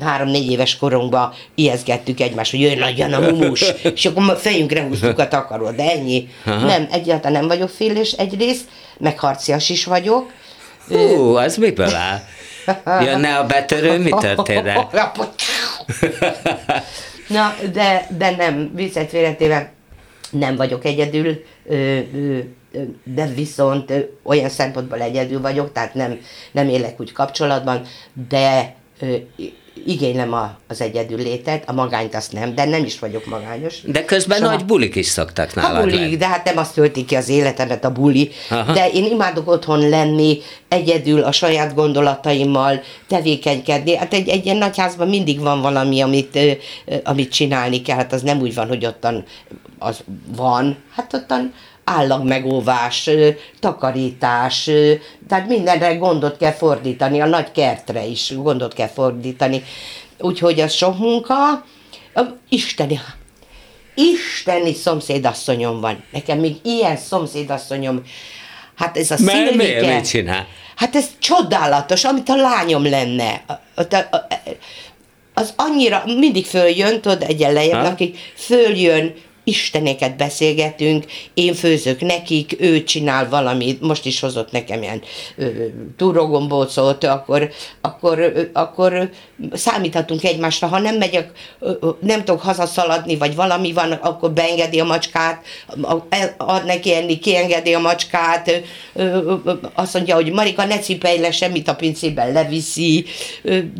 [0.00, 5.18] három-négy éves korunkban ijeszgettük egymást, hogy jön legyen a mumus, és akkor a fejünkre húztuk
[5.18, 6.28] a takarót, de ennyi.
[6.44, 6.66] Aha.
[6.66, 10.30] Nem, egyáltalán nem vagyok félés egyrészt, meg harcias is vagyok.
[10.88, 12.20] Hú, az miből áll?
[13.04, 14.88] Jönne a betörő, mi történne?
[17.28, 19.72] Na, de, de nem, viccet félretéve
[20.30, 21.44] nem vagyok egyedül,
[23.04, 26.20] de viszont olyan szempontból egyedül vagyok, tehát nem,
[26.52, 27.86] nem élek úgy kapcsolatban,
[28.28, 28.74] de
[29.86, 33.80] igénylem a, az egyedül létet, a magányt azt nem, de nem is vagyok magányos.
[33.84, 34.50] De közben Soha...
[34.50, 37.84] nagy bulik is szoktak nálad A bulik, de hát nem azt tölti ki az életemet
[37.84, 38.72] a buli, Aha.
[38.72, 43.96] de én imádok otthon lenni, egyedül a saját gondolataimmal tevékenykedni.
[43.96, 46.38] Hát egy, egy ilyen nagyházban mindig van valami, amit,
[47.04, 49.24] amit csinálni kell, hát az nem úgy van, hogy ottan
[49.78, 50.00] az
[50.36, 51.52] van, hát ottan
[51.88, 53.10] állagmegóvás,
[53.60, 54.70] takarítás,
[55.28, 59.64] tehát mindenre gondot kell fordítani, a nagy kertre is gondot kell fordítani.
[60.18, 61.64] Úgyhogy az sok munka,
[62.48, 63.00] isteni,
[63.94, 66.04] isteni szomszédasszonyom van.
[66.12, 68.02] Nekem még ilyen szomszédasszonyom,
[68.74, 70.46] hát ez a Mert miért mit csinál?
[70.76, 73.44] Hát ez csodálatos, amit a lányom lenne.
[75.34, 79.14] Az annyira, mindig följön, tudod, egyen lejjebb, akik följön,
[79.48, 85.02] istenéket beszélgetünk, én főzök nekik, ő csinál valamit, most is hozott nekem ilyen
[85.96, 89.10] túrogombócot, akkor, akkor, akkor
[89.52, 91.30] számíthatunk egymásra, ha nem megyek,
[92.00, 95.44] nem tudok hazaszaladni, vagy valami van, akkor beengedi a macskát,
[96.36, 98.62] ad neki enni, kiengedi a macskát,
[99.74, 103.04] azt mondja, hogy Marika, ne cipelj le semmit a pincében, leviszi,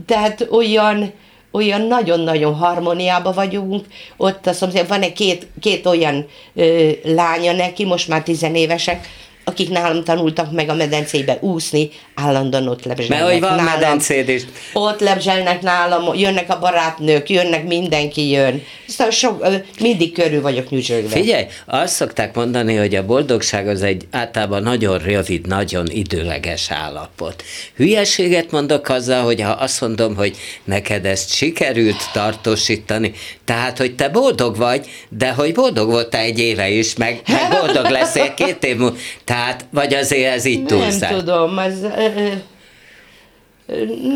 [0.07, 1.13] tehát olyan,
[1.51, 3.87] olyan nagyon-nagyon harmóniában vagyunk.
[4.17, 9.09] Ott a szomszéd, van egy két, két olyan ö, lánya neki, most már tizenévesek,
[9.49, 13.65] akik nálam tanultak meg a medencébe úszni, állandóan ott lebzselnek Mert hogy van nálam.
[13.65, 14.43] medencéd is.
[14.73, 18.63] Ott lebzselnek nálam, jönnek a barátnők, jönnek, mindenki jön.
[18.89, 19.47] Szóval sok,
[19.81, 21.09] mindig körül vagyok nyüzsögve.
[21.09, 27.43] Figyelj, azt szokták mondani, hogy a boldogság az egy általában nagyon rövid, nagyon időleges állapot.
[27.77, 33.13] Hülyeséget mondok azzal, hogy ha azt mondom, hogy neked ezt sikerült tartósítani,
[33.45, 37.91] tehát, hogy te boldog vagy, de hogy boldog voltál egy éve is, meg, meg boldog
[37.91, 39.38] leszél két év múlva, tehát,
[39.71, 41.15] vagy azért ez így Nem túlzás.
[41.15, 41.75] tudom, ez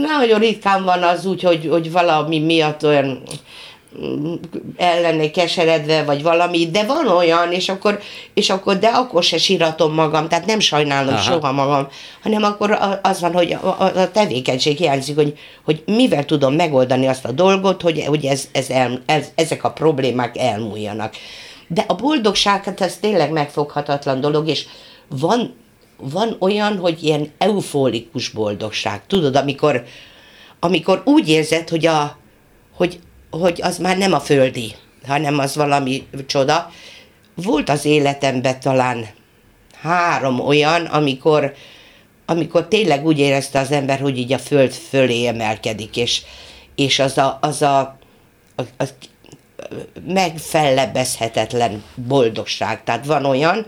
[0.02, 3.22] nagyon ritkán van az úgy, hogy, hogy valami miatt olyan
[4.00, 4.34] mm,
[4.76, 8.00] ellene keseredve, vagy valami, de van olyan, és akkor,
[8.34, 11.22] és akkor de akkor se síratom magam, tehát nem sajnálom Aha.
[11.22, 11.88] Soha magam,
[12.22, 17.06] hanem akkor az van, hogy a, a, a tevékenység hiányzik, hogy, hogy mivel tudom megoldani
[17.06, 21.14] azt a dolgot, hogy, hogy ez, ez el, ez, ezek a problémák elmúljanak.
[21.66, 24.66] De a boldogság, hát ez tényleg megfoghatatlan dolog, és
[25.20, 25.54] van,
[25.96, 29.84] van olyan, hogy ilyen eufórikus boldogság, tudod, amikor,
[30.60, 32.16] amikor úgy érzed, hogy, a,
[32.74, 33.00] hogy,
[33.30, 34.74] hogy az már nem a földi,
[35.06, 36.70] hanem az valami csoda.
[37.34, 39.06] Volt az életemben talán
[39.80, 41.54] három olyan, amikor,
[42.26, 46.22] amikor tényleg úgy érezte az ember, hogy így a föld fölé emelkedik, és,
[46.74, 47.98] és az a, az a,
[48.56, 48.84] a, a
[50.06, 52.84] megfellebbezhetetlen boldogság.
[52.84, 53.66] Tehát van olyan,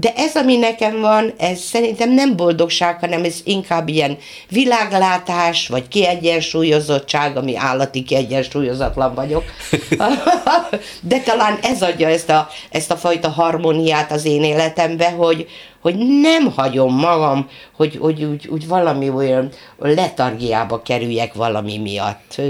[0.00, 4.18] de ez, ami nekem van, ez szerintem nem boldogság, hanem ez inkább ilyen
[4.48, 9.44] világlátás, vagy kiegyensúlyozottság, ami állati kiegyensúlyozatlan vagyok.
[11.08, 15.48] De talán ez adja ezt a, ezt a fajta harmóniát az én életembe, hogy,
[15.80, 22.40] hogy nem hagyom magam, hogy, hogy úgy, úgy valami olyan letargiába kerüljek valami miatt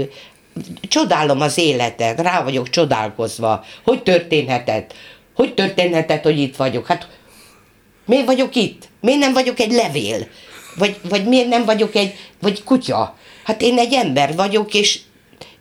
[0.81, 4.93] csodálom az életet, rá vagyok csodálkozva, hogy történhetett,
[5.35, 6.87] hogy történhetett, hogy itt vagyok.
[6.87, 7.07] Hát
[8.07, 8.87] miért vagyok itt?
[9.01, 10.27] Miért nem vagyok egy levél?
[10.75, 13.15] Vagy, vagy miért nem vagyok egy, vagy kutya?
[13.43, 14.99] Hát én egy ember vagyok, és,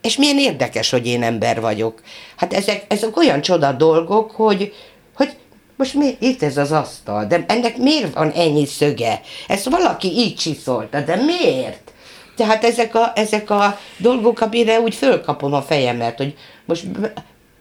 [0.00, 2.00] és milyen érdekes, hogy én ember vagyok.
[2.36, 4.74] Hát ezek, ezek olyan csoda dolgok, hogy,
[5.16, 5.36] hogy
[5.76, 9.20] most mi, itt ez az asztal, de ennek miért van ennyi szöge?
[9.46, 11.92] Ezt valaki így csiszolta, de miért?
[12.36, 16.34] Tehát ezek a, ezek a dolgok, amire úgy fölkapom a fejemet, hogy
[16.64, 16.84] most,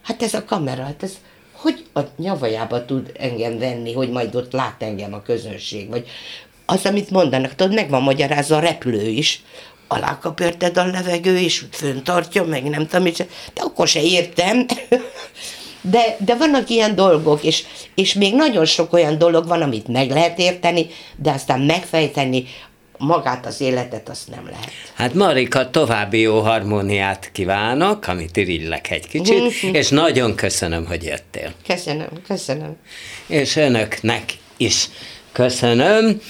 [0.04, 1.14] hát ez a kamera, hát ez
[1.66, 6.08] hogy a nyavajába tud engem venni, hogy majd ott lát engem a közönség, vagy
[6.66, 9.44] az, amit mondanak, tudod, meg van magyarázva a repülő is,
[9.88, 13.18] alá a levegő, és föntartja, meg nem tudom, és,
[13.54, 14.66] de akkor se értem.
[15.92, 17.64] De, de vannak ilyen dolgok, és,
[17.96, 22.46] és még nagyon sok olyan dolog van, amit meg lehet érteni, de aztán megfejteni
[22.98, 24.72] magát az életet, azt nem lehet.
[24.94, 31.54] Hát Marika, további jó harmóniát kívánok, amit irigylek egy kicsit, és nagyon köszönöm, hogy jöttél.
[31.68, 32.78] Köszönöm, köszönöm.
[33.28, 34.24] És önöknek
[34.58, 34.90] is
[35.32, 36.22] köszönöm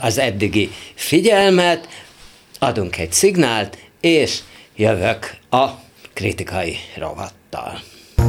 [0.00, 1.88] az eddigi figyelmet,
[2.58, 4.38] adunk egy szignált, és
[4.76, 5.66] jövök a
[6.12, 7.80] kritikai rovattal.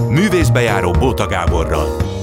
[0.10, 2.22] Művészbejáró Bóta Gáborral.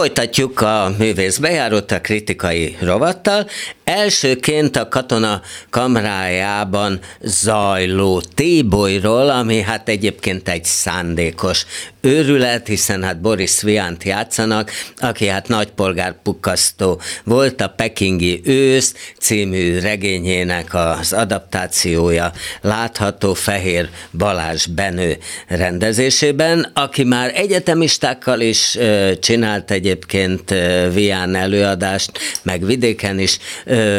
[0.00, 3.46] Folytatjuk a művész bejárót a kritikai rovattal.
[3.84, 11.66] Elsőként a katona kamrájában zajló tébolyról, ami hát egyébként egy szándékos
[12.00, 20.74] őrület, hiszen hát Boris Viant játszanak, aki hát nagypolgárpukkasztó volt, a Pekingi ősz című regényének
[20.74, 23.88] az adaptációja látható Fehér
[24.18, 28.78] Balázs Benő rendezésében, aki már egyetemistákkal is
[29.20, 30.54] csinált egyébként
[30.92, 32.10] Vián előadást,
[32.42, 33.38] meg vidéken is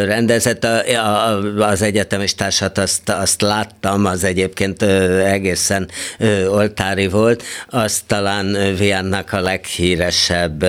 [0.05, 0.67] rendezett.
[1.59, 4.81] Az egyetemistársat, azt, azt láttam, az egyébként
[5.25, 5.89] egészen
[6.47, 10.63] oltári volt, az talán ö, Viánnak a leghíresebb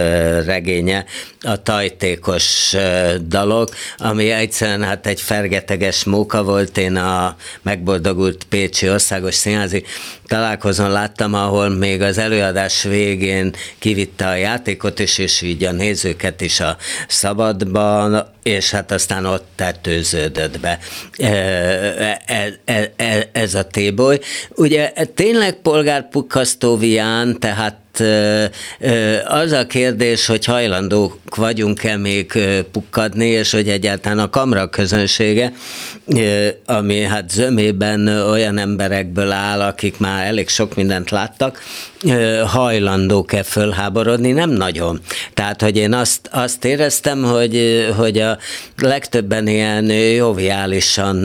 [0.45, 1.05] regénye,
[1.43, 2.75] a tajtékos
[3.27, 9.85] dalok, ami egyszerűen hát egy fergeteges móka volt, én a megboldogult Pécsi Országos Színházi
[10.27, 16.41] találkozón láttam, ahol még az előadás végén kivitte a játékot is, és így a nézőket
[16.41, 16.77] is a
[17.09, 20.79] szabadban, és hát aztán ott tetőződött be
[21.19, 22.23] e,
[22.65, 24.21] e, e, ez a téboly.
[24.55, 26.77] Ugye tényleg polgárpukkasztó
[27.39, 27.81] tehát
[29.25, 32.33] az a kérdés, hogy hajlandók vagyunk-e még
[32.73, 35.53] pukkadni, és hogy egyáltalán a kamra közönsége,
[36.67, 41.63] ami hát zömében olyan emberekből áll, akik már elég sok mindent láttak,
[42.47, 45.01] hajlandók-e fölháborodni, nem nagyon.
[45.35, 48.39] Tehát, hogy én azt, azt éreztem, hogy, hogy a
[48.77, 51.17] legtöbben ilyen joviálisan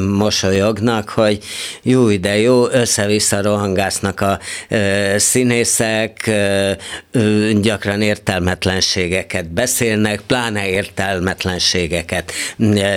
[0.00, 1.38] mosolyognak, hogy
[1.82, 4.38] jó, de jó, össze-vissza rohangásznak a
[5.16, 6.30] színészek,
[7.60, 12.32] gyakran értelmetlenségeket beszélnek, pláne értelmetlenségeket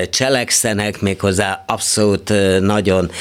[0.09, 3.11] cselekszenek, méghozzá abszolút nagyon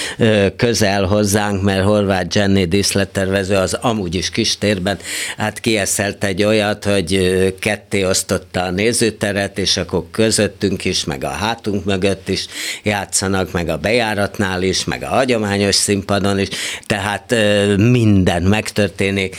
[0.57, 4.99] közel hozzánk, mert Horváth Jenny díszlettervező az amúgy is kistérben,
[5.37, 11.29] hát kieszelt egy olyat, hogy ketté osztotta a nézőteret, és akkor közöttünk is, meg a
[11.29, 12.47] hátunk mögött is
[12.83, 16.49] játszanak, meg a bejáratnál is, meg a hagyományos színpadon is,
[16.87, 17.35] tehát
[17.77, 19.37] minden megtörténik,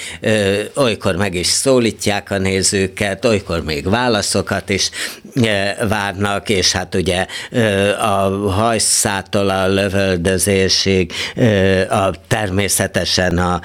[0.75, 4.89] olykor meg is szólítják a nézőket, olykor még válaszokat is
[5.87, 7.25] várnak, és hát ugye
[7.99, 11.11] a hajszától a lövöldözésig,
[11.89, 13.61] a természetesen a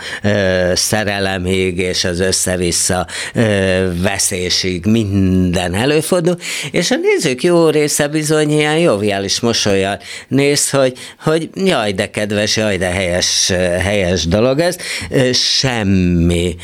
[0.75, 3.07] szerelemig és az össze-vissza
[4.03, 6.37] veszésig minden előfordul,
[6.71, 9.99] és a nézők jó része bizony ilyen joviális mosolyal
[10.29, 14.77] néz, hogy, hogy jaj, de kedves, jaj, de helyes, helyes dolog ez.
[15.33, 16.57] Semmi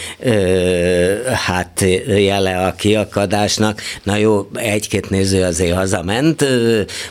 [1.46, 3.80] hát jele a kiakadásnak.
[4.02, 4.48] Na jó,
[4.92, 6.44] egy-két néző azért hazament,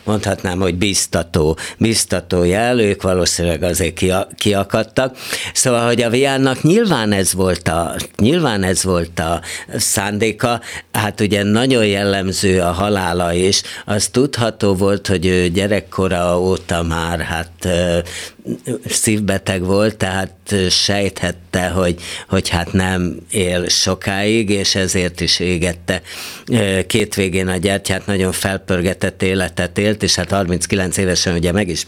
[0.03, 4.03] mondhatnám, hogy biztató, biztató jel, ők valószínűleg azért
[4.36, 5.17] kiakadtak.
[5.53, 9.41] Szóval, hogy a Viánnak nyilván ez volt a, nyilván ez volt a
[9.75, 10.61] szándéka,
[10.91, 17.19] hát ugye nagyon jellemző a halála is, az tudható volt, hogy ő gyerekkora óta már
[17.19, 17.67] hát
[18.86, 26.01] szívbeteg volt, tehát sejthette, hogy, hogy hát nem él sokáig, és ezért is égette
[26.88, 31.86] két végén a gyertyát, nagyon felpörgetett életet élt, és hát 39 évesen ugye meg is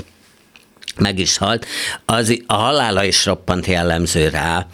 [0.99, 1.65] meg is halt,
[2.05, 4.67] az, a halála is roppant jellemző rá.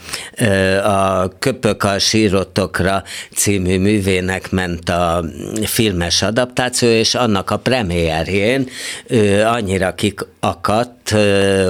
[0.83, 3.03] A Köpök a sírotokra
[3.35, 5.23] című művének ment a
[5.63, 8.69] filmes adaptáció, és annak a premierjén
[9.45, 10.91] annyira kikakat,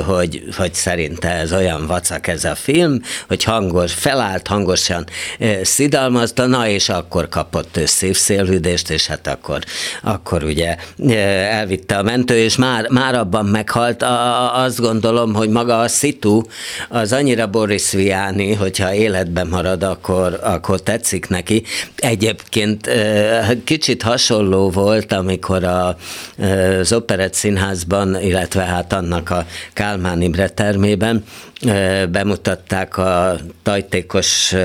[0.06, 5.06] hogy, hogy szerinte ez olyan vacak ez a film, hogy hangos, felállt, hangosan
[5.62, 9.60] szidalmazta, na és akkor kapott ő szívszélhűdést, és hát akkor,
[10.04, 10.76] akkor ugye
[11.50, 14.02] elvitte a mentő, és már, már abban meghalt.
[14.02, 16.42] A, azt gondolom, hogy maga a szitu
[16.90, 21.64] az annyira Boris Viáni, hogyha életben marad, akkor, akkor tetszik neki.
[21.96, 22.90] Egyébként
[23.64, 25.98] kicsit hasonló volt, amikor a,
[26.80, 31.24] az Operett Színházban, illetve hát annak a Kálmán Imre termében
[32.10, 34.56] bemutatták a tajtékos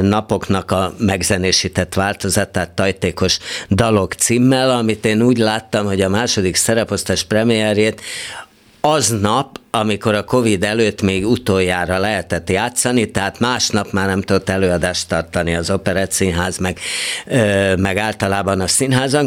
[0.00, 3.38] napoknak a megzenésített változatát tajtékos
[3.70, 8.00] dalok címmel, amit én úgy láttam, hogy a második szereposztás premierjét
[8.80, 15.08] aznap, amikor a Covid előtt még utoljára lehetett játszani, tehát másnap már nem tudott előadást
[15.08, 16.78] tartani az Operett Színház, meg,
[17.76, 19.26] meg általában a színházak,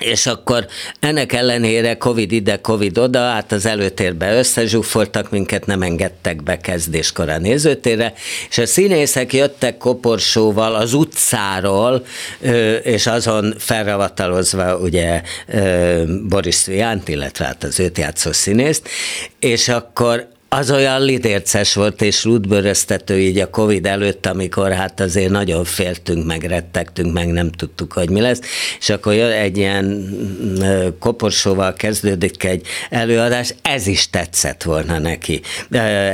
[0.00, 0.66] és akkor
[1.00, 7.28] ennek ellenére Covid ide, Covid oda, hát az előtérbe összezsúfoltak minket, nem engedtek be kezdéskor
[7.28, 8.12] a nézőtérre,
[8.48, 12.04] és a színészek jöttek koporsóval az utcáról,
[12.82, 15.22] és azon felravatalozva ugye
[16.28, 18.88] Boris Viánt, illetve hát az őt játszó színészt,
[19.38, 25.30] és akkor az olyan lidérces volt és rútbőröztető így a Covid előtt, amikor hát azért
[25.30, 28.40] nagyon féltünk, meg rettegtünk, meg nem tudtuk, hogy mi lesz,
[28.78, 30.08] és akkor jön egy ilyen
[30.98, 35.40] koporsóval kezdődik egy előadás, ez is tetszett volna neki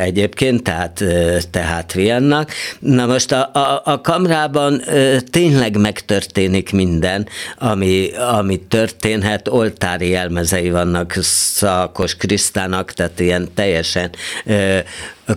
[0.01, 1.05] egyébként, tehát,
[1.51, 2.53] tehát Viennak.
[2.79, 4.83] Na most a, a, a kamrában
[5.31, 7.29] tényleg megtörténik minden,
[7.59, 14.11] ami, ami történhet, oltári jelmezei vannak Szakos Krisztának, tehát ilyen teljesen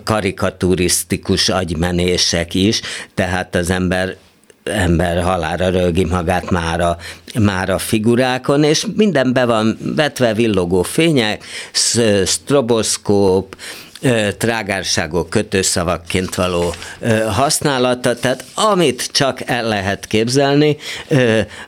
[0.03, 2.81] karikaturisztikus agymenések is,
[3.13, 4.15] tehát az ember
[4.63, 6.97] ember halára rögi magát már a,
[7.39, 11.43] már a figurákon, és minden be van vetve villogó fények,
[12.25, 13.55] stroboszkóp,
[14.37, 16.73] trágárságok kötőszavakként való
[17.29, 20.77] használata, tehát amit csak el lehet képzelni,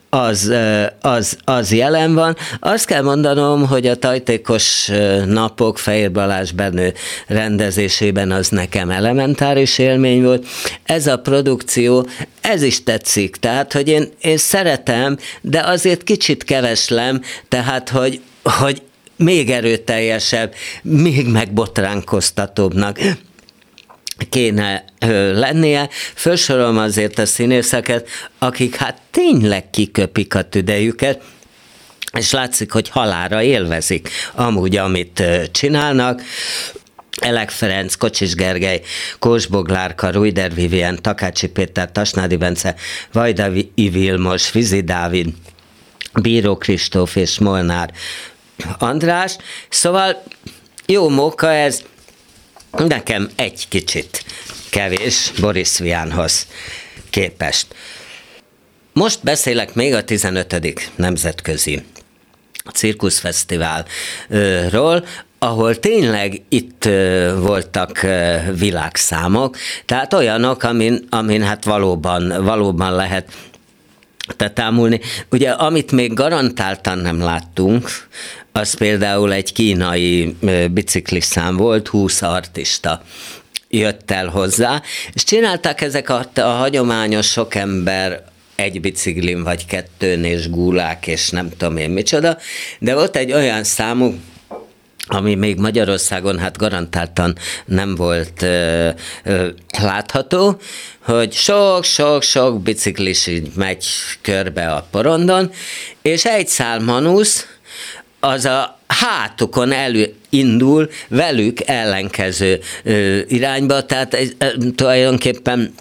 [0.09, 0.53] az,
[1.01, 2.37] az, az jelen van.
[2.59, 4.91] Azt kell mondanom, hogy a tajtékos
[5.25, 6.93] napok Fehér Balázs Benő
[7.27, 10.47] rendezésében az nekem elementáris élmény volt.
[10.83, 12.07] Ez a produkció,
[12.41, 18.81] ez is tetszik, tehát, hogy én, én szeretem, de azért kicsit keveslem, tehát, hogy, hogy
[19.21, 22.99] még erőteljesebb, még megbotránkoztatóbbnak
[24.29, 24.85] kéne
[25.33, 25.89] lennie.
[26.13, 28.09] Felsorolom azért a színészeket,
[28.39, 31.21] akik hát tényleg kiköpik a tüdejüket,
[32.17, 36.21] és látszik, hogy halára élvezik amúgy, amit csinálnak.
[37.19, 38.81] Elek Ferenc, Kocsis Gergely,
[39.19, 42.75] Kós Boglárka, Rujder Vivien, Takácsi Péter, Tasnádi Bence,
[43.11, 45.27] Vajda Vilmos, Vizi Dávid,
[46.21, 47.93] Bíró Kristóf és Molnár
[48.77, 49.35] András.
[49.69, 50.23] Szóval
[50.85, 51.81] jó móka ez,
[52.71, 54.25] nekem egy kicsit
[54.69, 56.47] kevés Boris Vianhoz
[57.09, 57.67] képest.
[58.93, 60.91] Most beszélek még a 15.
[60.95, 61.83] nemzetközi
[62.73, 65.05] cirkuszfesztiválról,
[65.39, 66.89] ahol tényleg itt
[67.35, 68.07] voltak
[68.53, 73.31] világszámok, tehát olyanok, amin, amin hát valóban, valóban lehet
[74.53, 74.99] támulni.
[75.31, 77.89] Ugye, amit még garantáltan nem láttunk,
[78.51, 80.35] az például egy kínai
[80.71, 83.01] bicikliszám volt, 20 artista
[83.69, 84.81] jött el hozzá,
[85.13, 88.23] és csinálták ezek a, a hagyományos sok ember
[88.55, 92.37] egy biciklin vagy kettőn, és gulák, és nem tudom én micsoda,
[92.79, 94.15] de volt egy olyan számú,
[95.07, 98.89] ami még Magyarországon hát garantáltan nem volt ö,
[99.23, 99.47] ö,
[99.81, 100.59] látható,
[100.99, 103.85] hogy sok-sok-sok biciklis így megy
[104.21, 105.51] körbe a porondon,
[106.01, 107.47] és egy szál manusz,
[108.21, 112.59] az a hátukon elindul velük ellenkező
[113.27, 114.45] irányba, tehát ez, ö,
[114.75, 115.73] tulajdonképpen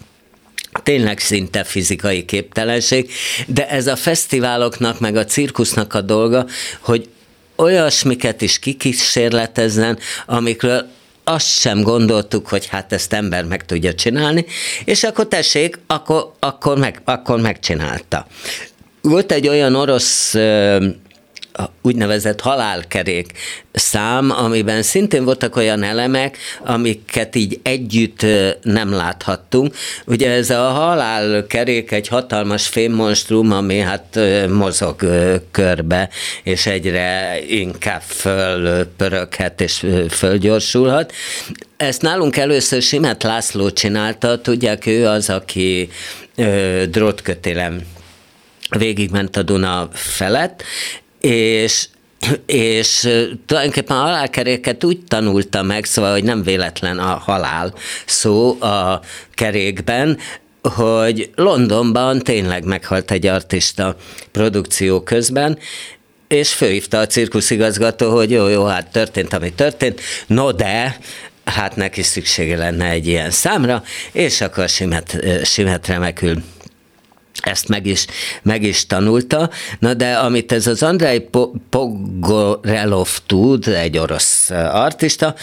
[0.82, 3.10] tényleg szinte fizikai képtelenség,
[3.46, 6.46] de ez a fesztiváloknak, meg a cirkusznak a dolga,
[6.80, 7.08] hogy
[7.56, 10.86] olyasmiket is kikísérletezzen, amikről
[11.24, 14.44] azt sem gondoltuk, hogy hát ezt ember meg tudja csinálni,
[14.84, 18.26] és akkor tessék, akkor, akkor, meg, akkor megcsinálta.
[19.00, 20.34] Volt egy olyan orosz
[21.82, 23.32] úgynevezett halálkerék
[23.72, 28.26] szám, amiben szintén voltak olyan elemek, amiket így együtt
[28.62, 29.74] nem láthattunk.
[30.06, 34.96] Ugye ez a halálkerék egy hatalmas fémmonstrum, ami hát mozog
[35.50, 36.08] körbe,
[36.42, 41.12] és egyre inkább fölpöröghet és fölgyorsulhat.
[41.76, 45.88] Ezt nálunk először Simet László csinálta, tudják, ő az, aki
[46.90, 47.80] drótkötélem
[48.78, 50.62] végigment a Duna felett,
[51.20, 51.86] és
[52.46, 53.08] és
[53.46, 57.74] tulajdonképpen a halálkeréket úgy tanulta meg, szóval, hogy nem véletlen a halál
[58.06, 59.00] szó a
[59.34, 60.18] kerékben,
[60.62, 63.96] hogy Londonban tényleg meghalt egy artista
[64.32, 65.58] produkció közben,
[66.28, 70.98] és főhívta a cirkuszigazgató, hogy jó, jó, hát történt, ami történt, no de,
[71.44, 76.42] hát neki szüksége lenne egy ilyen számra, és akkor Simet, Simet remekül
[77.42, 78.06] ezt meg is,
[78.42, 79.50] meg is tanulta.
[79.78, 81.28] Na de amit ez az Andrei
[81.70, 85.34] Pogorelov tud, egy orosz artista,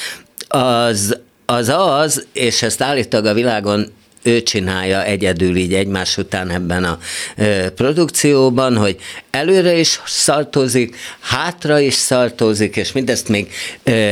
[0.48, 1.18] az
[1.50, 3.92] az, az és ezt állítólag a világon
[4.24, 7.00] ő csinálja egyedül így egymás után ebben a
[7.38, 8.96] ö, produkcióban, hogy
[9.32, 13.52] előre is szaltozik, hátra is szaltozik, és mindezt még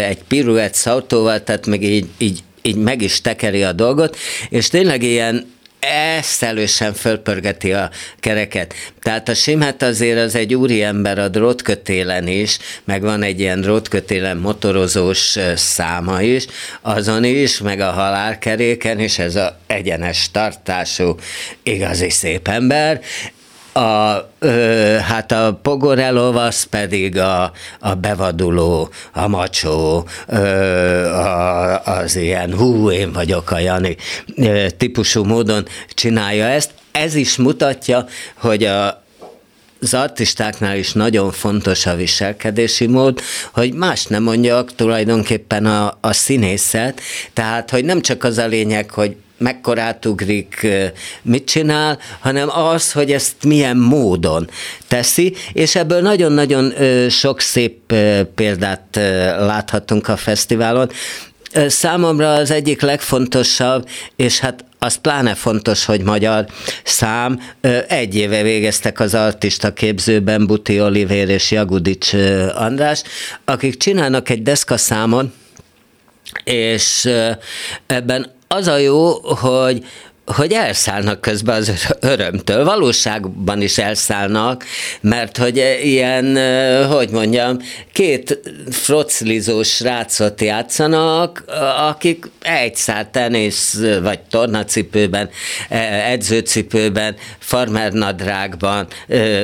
[0.07, 4.17] egy piruett szaltóval, tehát még így, így így meg is tekeri a dolgot,
[4.49, 8.73] és tényleg ilyen eszelősen fölpörgeti a kereket.
[9.01, 14.37] Tehát a Simhet azért az egy úriember a drótkötélen is, meg van egy ilyen drótkötélen
[14.37, 16.45] motorozós száma is,
[16.81, 21.15] azon is, meg a halálkeréken is ez a egyenes tartású
[21.63, 23.01] igazi szép ember,
[23.75, 30.37] a, ö, hát a Pogorelov az pedig a, a bevaduló, a macsó, ö,
[31.05, 33.95] a, az ilyen hú, én vagyok a Jani
[34.35, 36.71] ö, típusú módon csinálja ezt.
[36.91, 38.05] Ez is mutatja,
[38.35, 39.03] hogy a,
[39.81, 43.21] az artistáknál is nagyon fontos a viselkedési mód,
[43.53, 47.01] hogy más nem mondjak, tulajdonképpen a, a színészet,
[47.33, 50.67] tehát, hogy nem csak az a lényeg, hogy mekkorát ugrik,
[51.21, 54.49] mit csinál, hanem az, hogy ezt milyen módon
[54.87, 56.73] teszi, és ebből nagyon-nagyon
[57.09, 57.93] sok szép
[58.35, 58.99] példát
[59.37, 60.89] láthatunk a fesztiválon.
[61.67, 66.45] Számomra az egyik legfontosabb, és hát az pláne fontos, hogy magyar
[66.83, 67.39] szám.
[67.87, 72.13] Egy éve végeztek az artista képzőben Buti Olivér és Jagudics
[72.55, 73.01] András,
[73.45, 75.33] akik csinálnak egy deszkaszámon,
[76.43, 77.09] és
[77.85, 79.85] ebben az a jó, hogy
[80.25, 82.63] hogy elszállnak közben az örömtől.
[82.63, 84.65] Valóságban is elszállnak,
[85.01, 86.37] mert hogy ilyen,
[86.87, 87.57] hogy mondjam,
[87.91, 91.43] két froclizós srácot játszanak,
[91.89, 95.29] akik egy szár tenisz vagy tornacipőben,
[96.09, 98.87] edzőcipőben, farmernadrágban,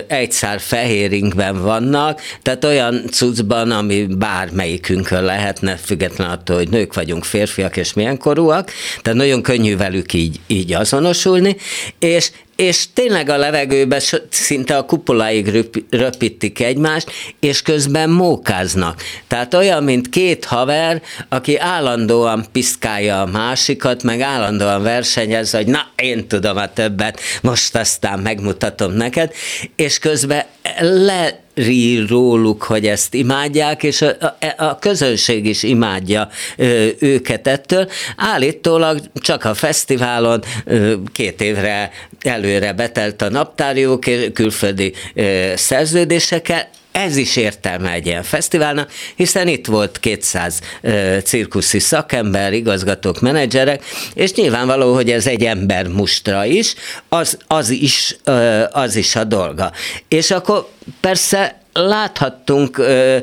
[0.07, 7.23] egy szár fehéringben vannak, tehát olyan cuccban, ami bármelyikünkön lehetne, független attól, hogy nők vagyunk,
[7.23, 8.71] férfiak és milyen korúak,
[9.01, 11.55] tehát nagyon könnyű velük így, így így azonosulni,
[11.99, 19.01] és és tényleg a levegőbe szinte a kupoláig röpítik egymást, és közben mókáznak.
[19.27, 25.87] Tehát olyan, mint két haver, aki állandóan piszkálja a másikat, meg állandóan versenyez, hogy na,
[25.95, 29.33] én tudom a többet, most aztán megmutatom neked,
[29.75, 30.43] és közben
[30.79, 37.47] le rír róluk, hogy ezt imádják, és a, a, a közönség is imádja ö, őket
[37.47, 37.89] ettől.
[38.17, 41.91] Állítólag csak a fesztiválon ö, két évre
[42.21, 49.65] előre betelt a naptárjuk külföldi ö, szerződésekkel, ez is értelme egy ilyen fesztiválnak, hiszen itt
[49.65, 53.83] volt 200 ö, cirkuszi szakember, igazgatók, menedzserek,
[54.13, 56.75] és nyilvánvaló, hogy ez egy ember mustra is,
[57.09, 59.71] az, az, is, ö, az is a dolga.
[60.07, 60.67] És akkor
[60.99, 63.17] persze láthattunk ö,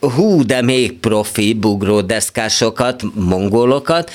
[0.00, 4.10] hú, de még profi bugródeszkásokat, mongolokat,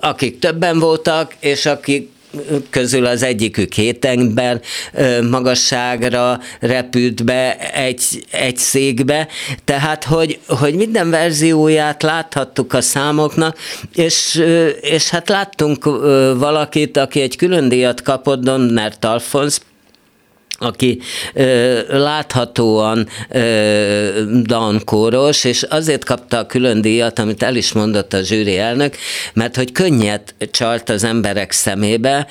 [0.00, 2.10] akik többen voltak, és akik
[2.70, 4.60] közül az egyikük hét ember
[5.30, 9.28] magasságra repült be egy, egy székbe,
[9.64, 13.56] tehát hogy, hogy minden verzióját láthattuk a számoknak,
[13.94, 14.44] és,
[14.80, 15.84] és hát láttunk
[16.38, 19.58] valakit, aki egy külön díjat kapott, Donner Talfons,
[20.62, 21.00] aki
[21.34, 28.22] ö, láthatóan ö, dankóros, és azért kapta a külön díjat, amit el is mondott a
[28.22, 28.96] zsűri elnök,
[29.32, 32.26] mert hogy könnyet csalt az emberek szemébe,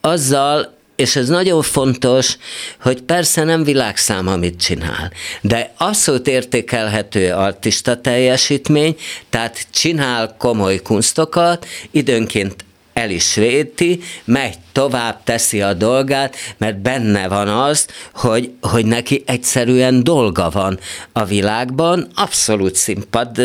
[0.00, 2.36] azzal, és ez nagyon fontos,
[2.80, 8.96] hogy persze nem világszám, amit csinál, de abszolút értékelhető artista teljesítmény,
[9.30, 17.28] tehát csinál komoly kunstokat, időnként el is véti, megy tovább, teszi a dolgát, mert benne
[17.28, 20.78] van az, hogy, hogy neki egyszerűen dolga van
[21.12, 23.40] a világban, abszolút színpad,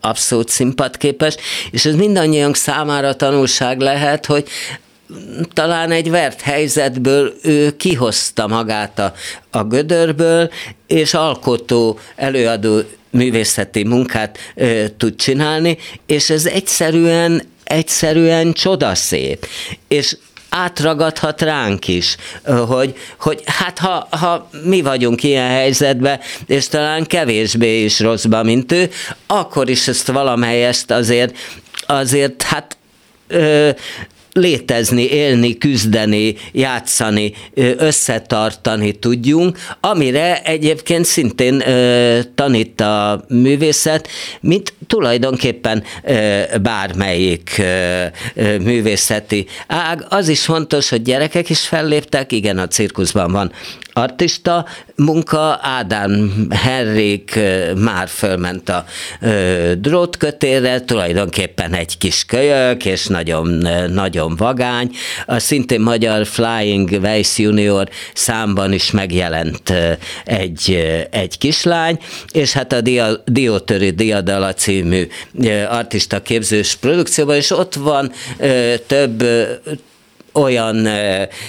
[0.00, 1.36] abszolút színpadképes,
[1.70, 4.48] és ez mindannyiunk számára tanulság lehet, hogy
[5.52, 9.12] talán egy vert helyzetből ő kihozta magát a,
[9.50, 10.50] a gödörből,
[10.86, 12.80] és alkotó, előadó
[13.10, 19.46] művészeti munkát ö, tud csinálni, és ez egyszerűen egyszerűen csodaszép.
[19.88, 20.16] És
[20.48, 22.16] átragadhat ránk is,
[22.66, 28.72] hogy, hogy hát ha, ha mi vagyunk ilyen helyzetben, és talán kevésbé is rosszban, mint
[28.72, 28.90] ő,
[29.26, 31.36] akkor is ezt valamelyest azért,
[31.86, 32.76] azért hát
[33.26, 33.70] ö,
[34.38, 37.32] létezni, élni, küzdeni, játszani,
[37.76, 41.62] összetartani tudjunk, amire egyébként szintén
[42.34, 44.08] tanít a művészet,
[44.40, 45.82] mint tulajdonképpen
[46.62, 47.62] bármelyik
[48.60, 50.06] művészeti ág.
[50.08, 53.52] Az is fontos, hogy gyerekek is felléptek, igen, a cirkuszban van
[53.98, 57.38] artista munka, Ádám Henrik
[57.76, 58.84] már fölment a
[59.78, 64.90] drótkötérre, tulajdonképpen egy kis kölyök, és nagyon, nagyon vagány.
[65.26, 69.72] A szintén magyar Flying Weiss Junior számban is megjelent
[70.24, 71.98] egy, egy kislány,
[72.32, 75.08] és hát a Dia, Diótöri Diadala című
[75.68, 78.12] artista képzős produkcióban, és ott van
[78.86, 79.24] több
[80.32, 80.88] olyan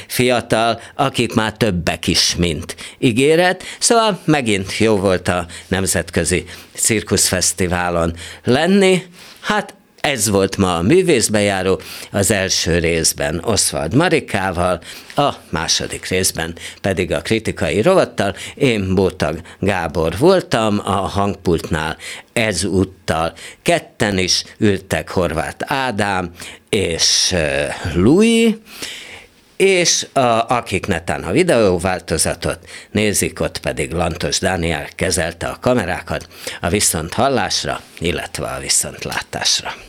[0.08, 3.64] fiatal, akik már többek is, mint ígéret.
[3.80, 9.04] Szóval megint jó volt a Nemzetközi Cirkuszfesztiválon lenni.
[9.40, 11.82] Hát ez volt ma a művészbejáró,
[12.12, 14.82] az első részben Oswald Marikával,
[15.16, 18.36] a második részben pedig a kritikai rovattal.
[18.56, 21.98] Én Bótag Gábor voltam a hangpultnál
[22.34, 23.34] ezúttal.
[23.62, 26.32] Ketten is ültek Horváth Ádám
[26.70, 27.36] és
[27.94, 28.54] Louis,
[29.60, 32.60] és a, akik netán a videóváltozatot
[32.92, 36.28] nézik, ott pedig Lantos Dániel kezelte a kamerákat
[36.62, 39.89] a viszont hallásra, illetve a viszontlátásra.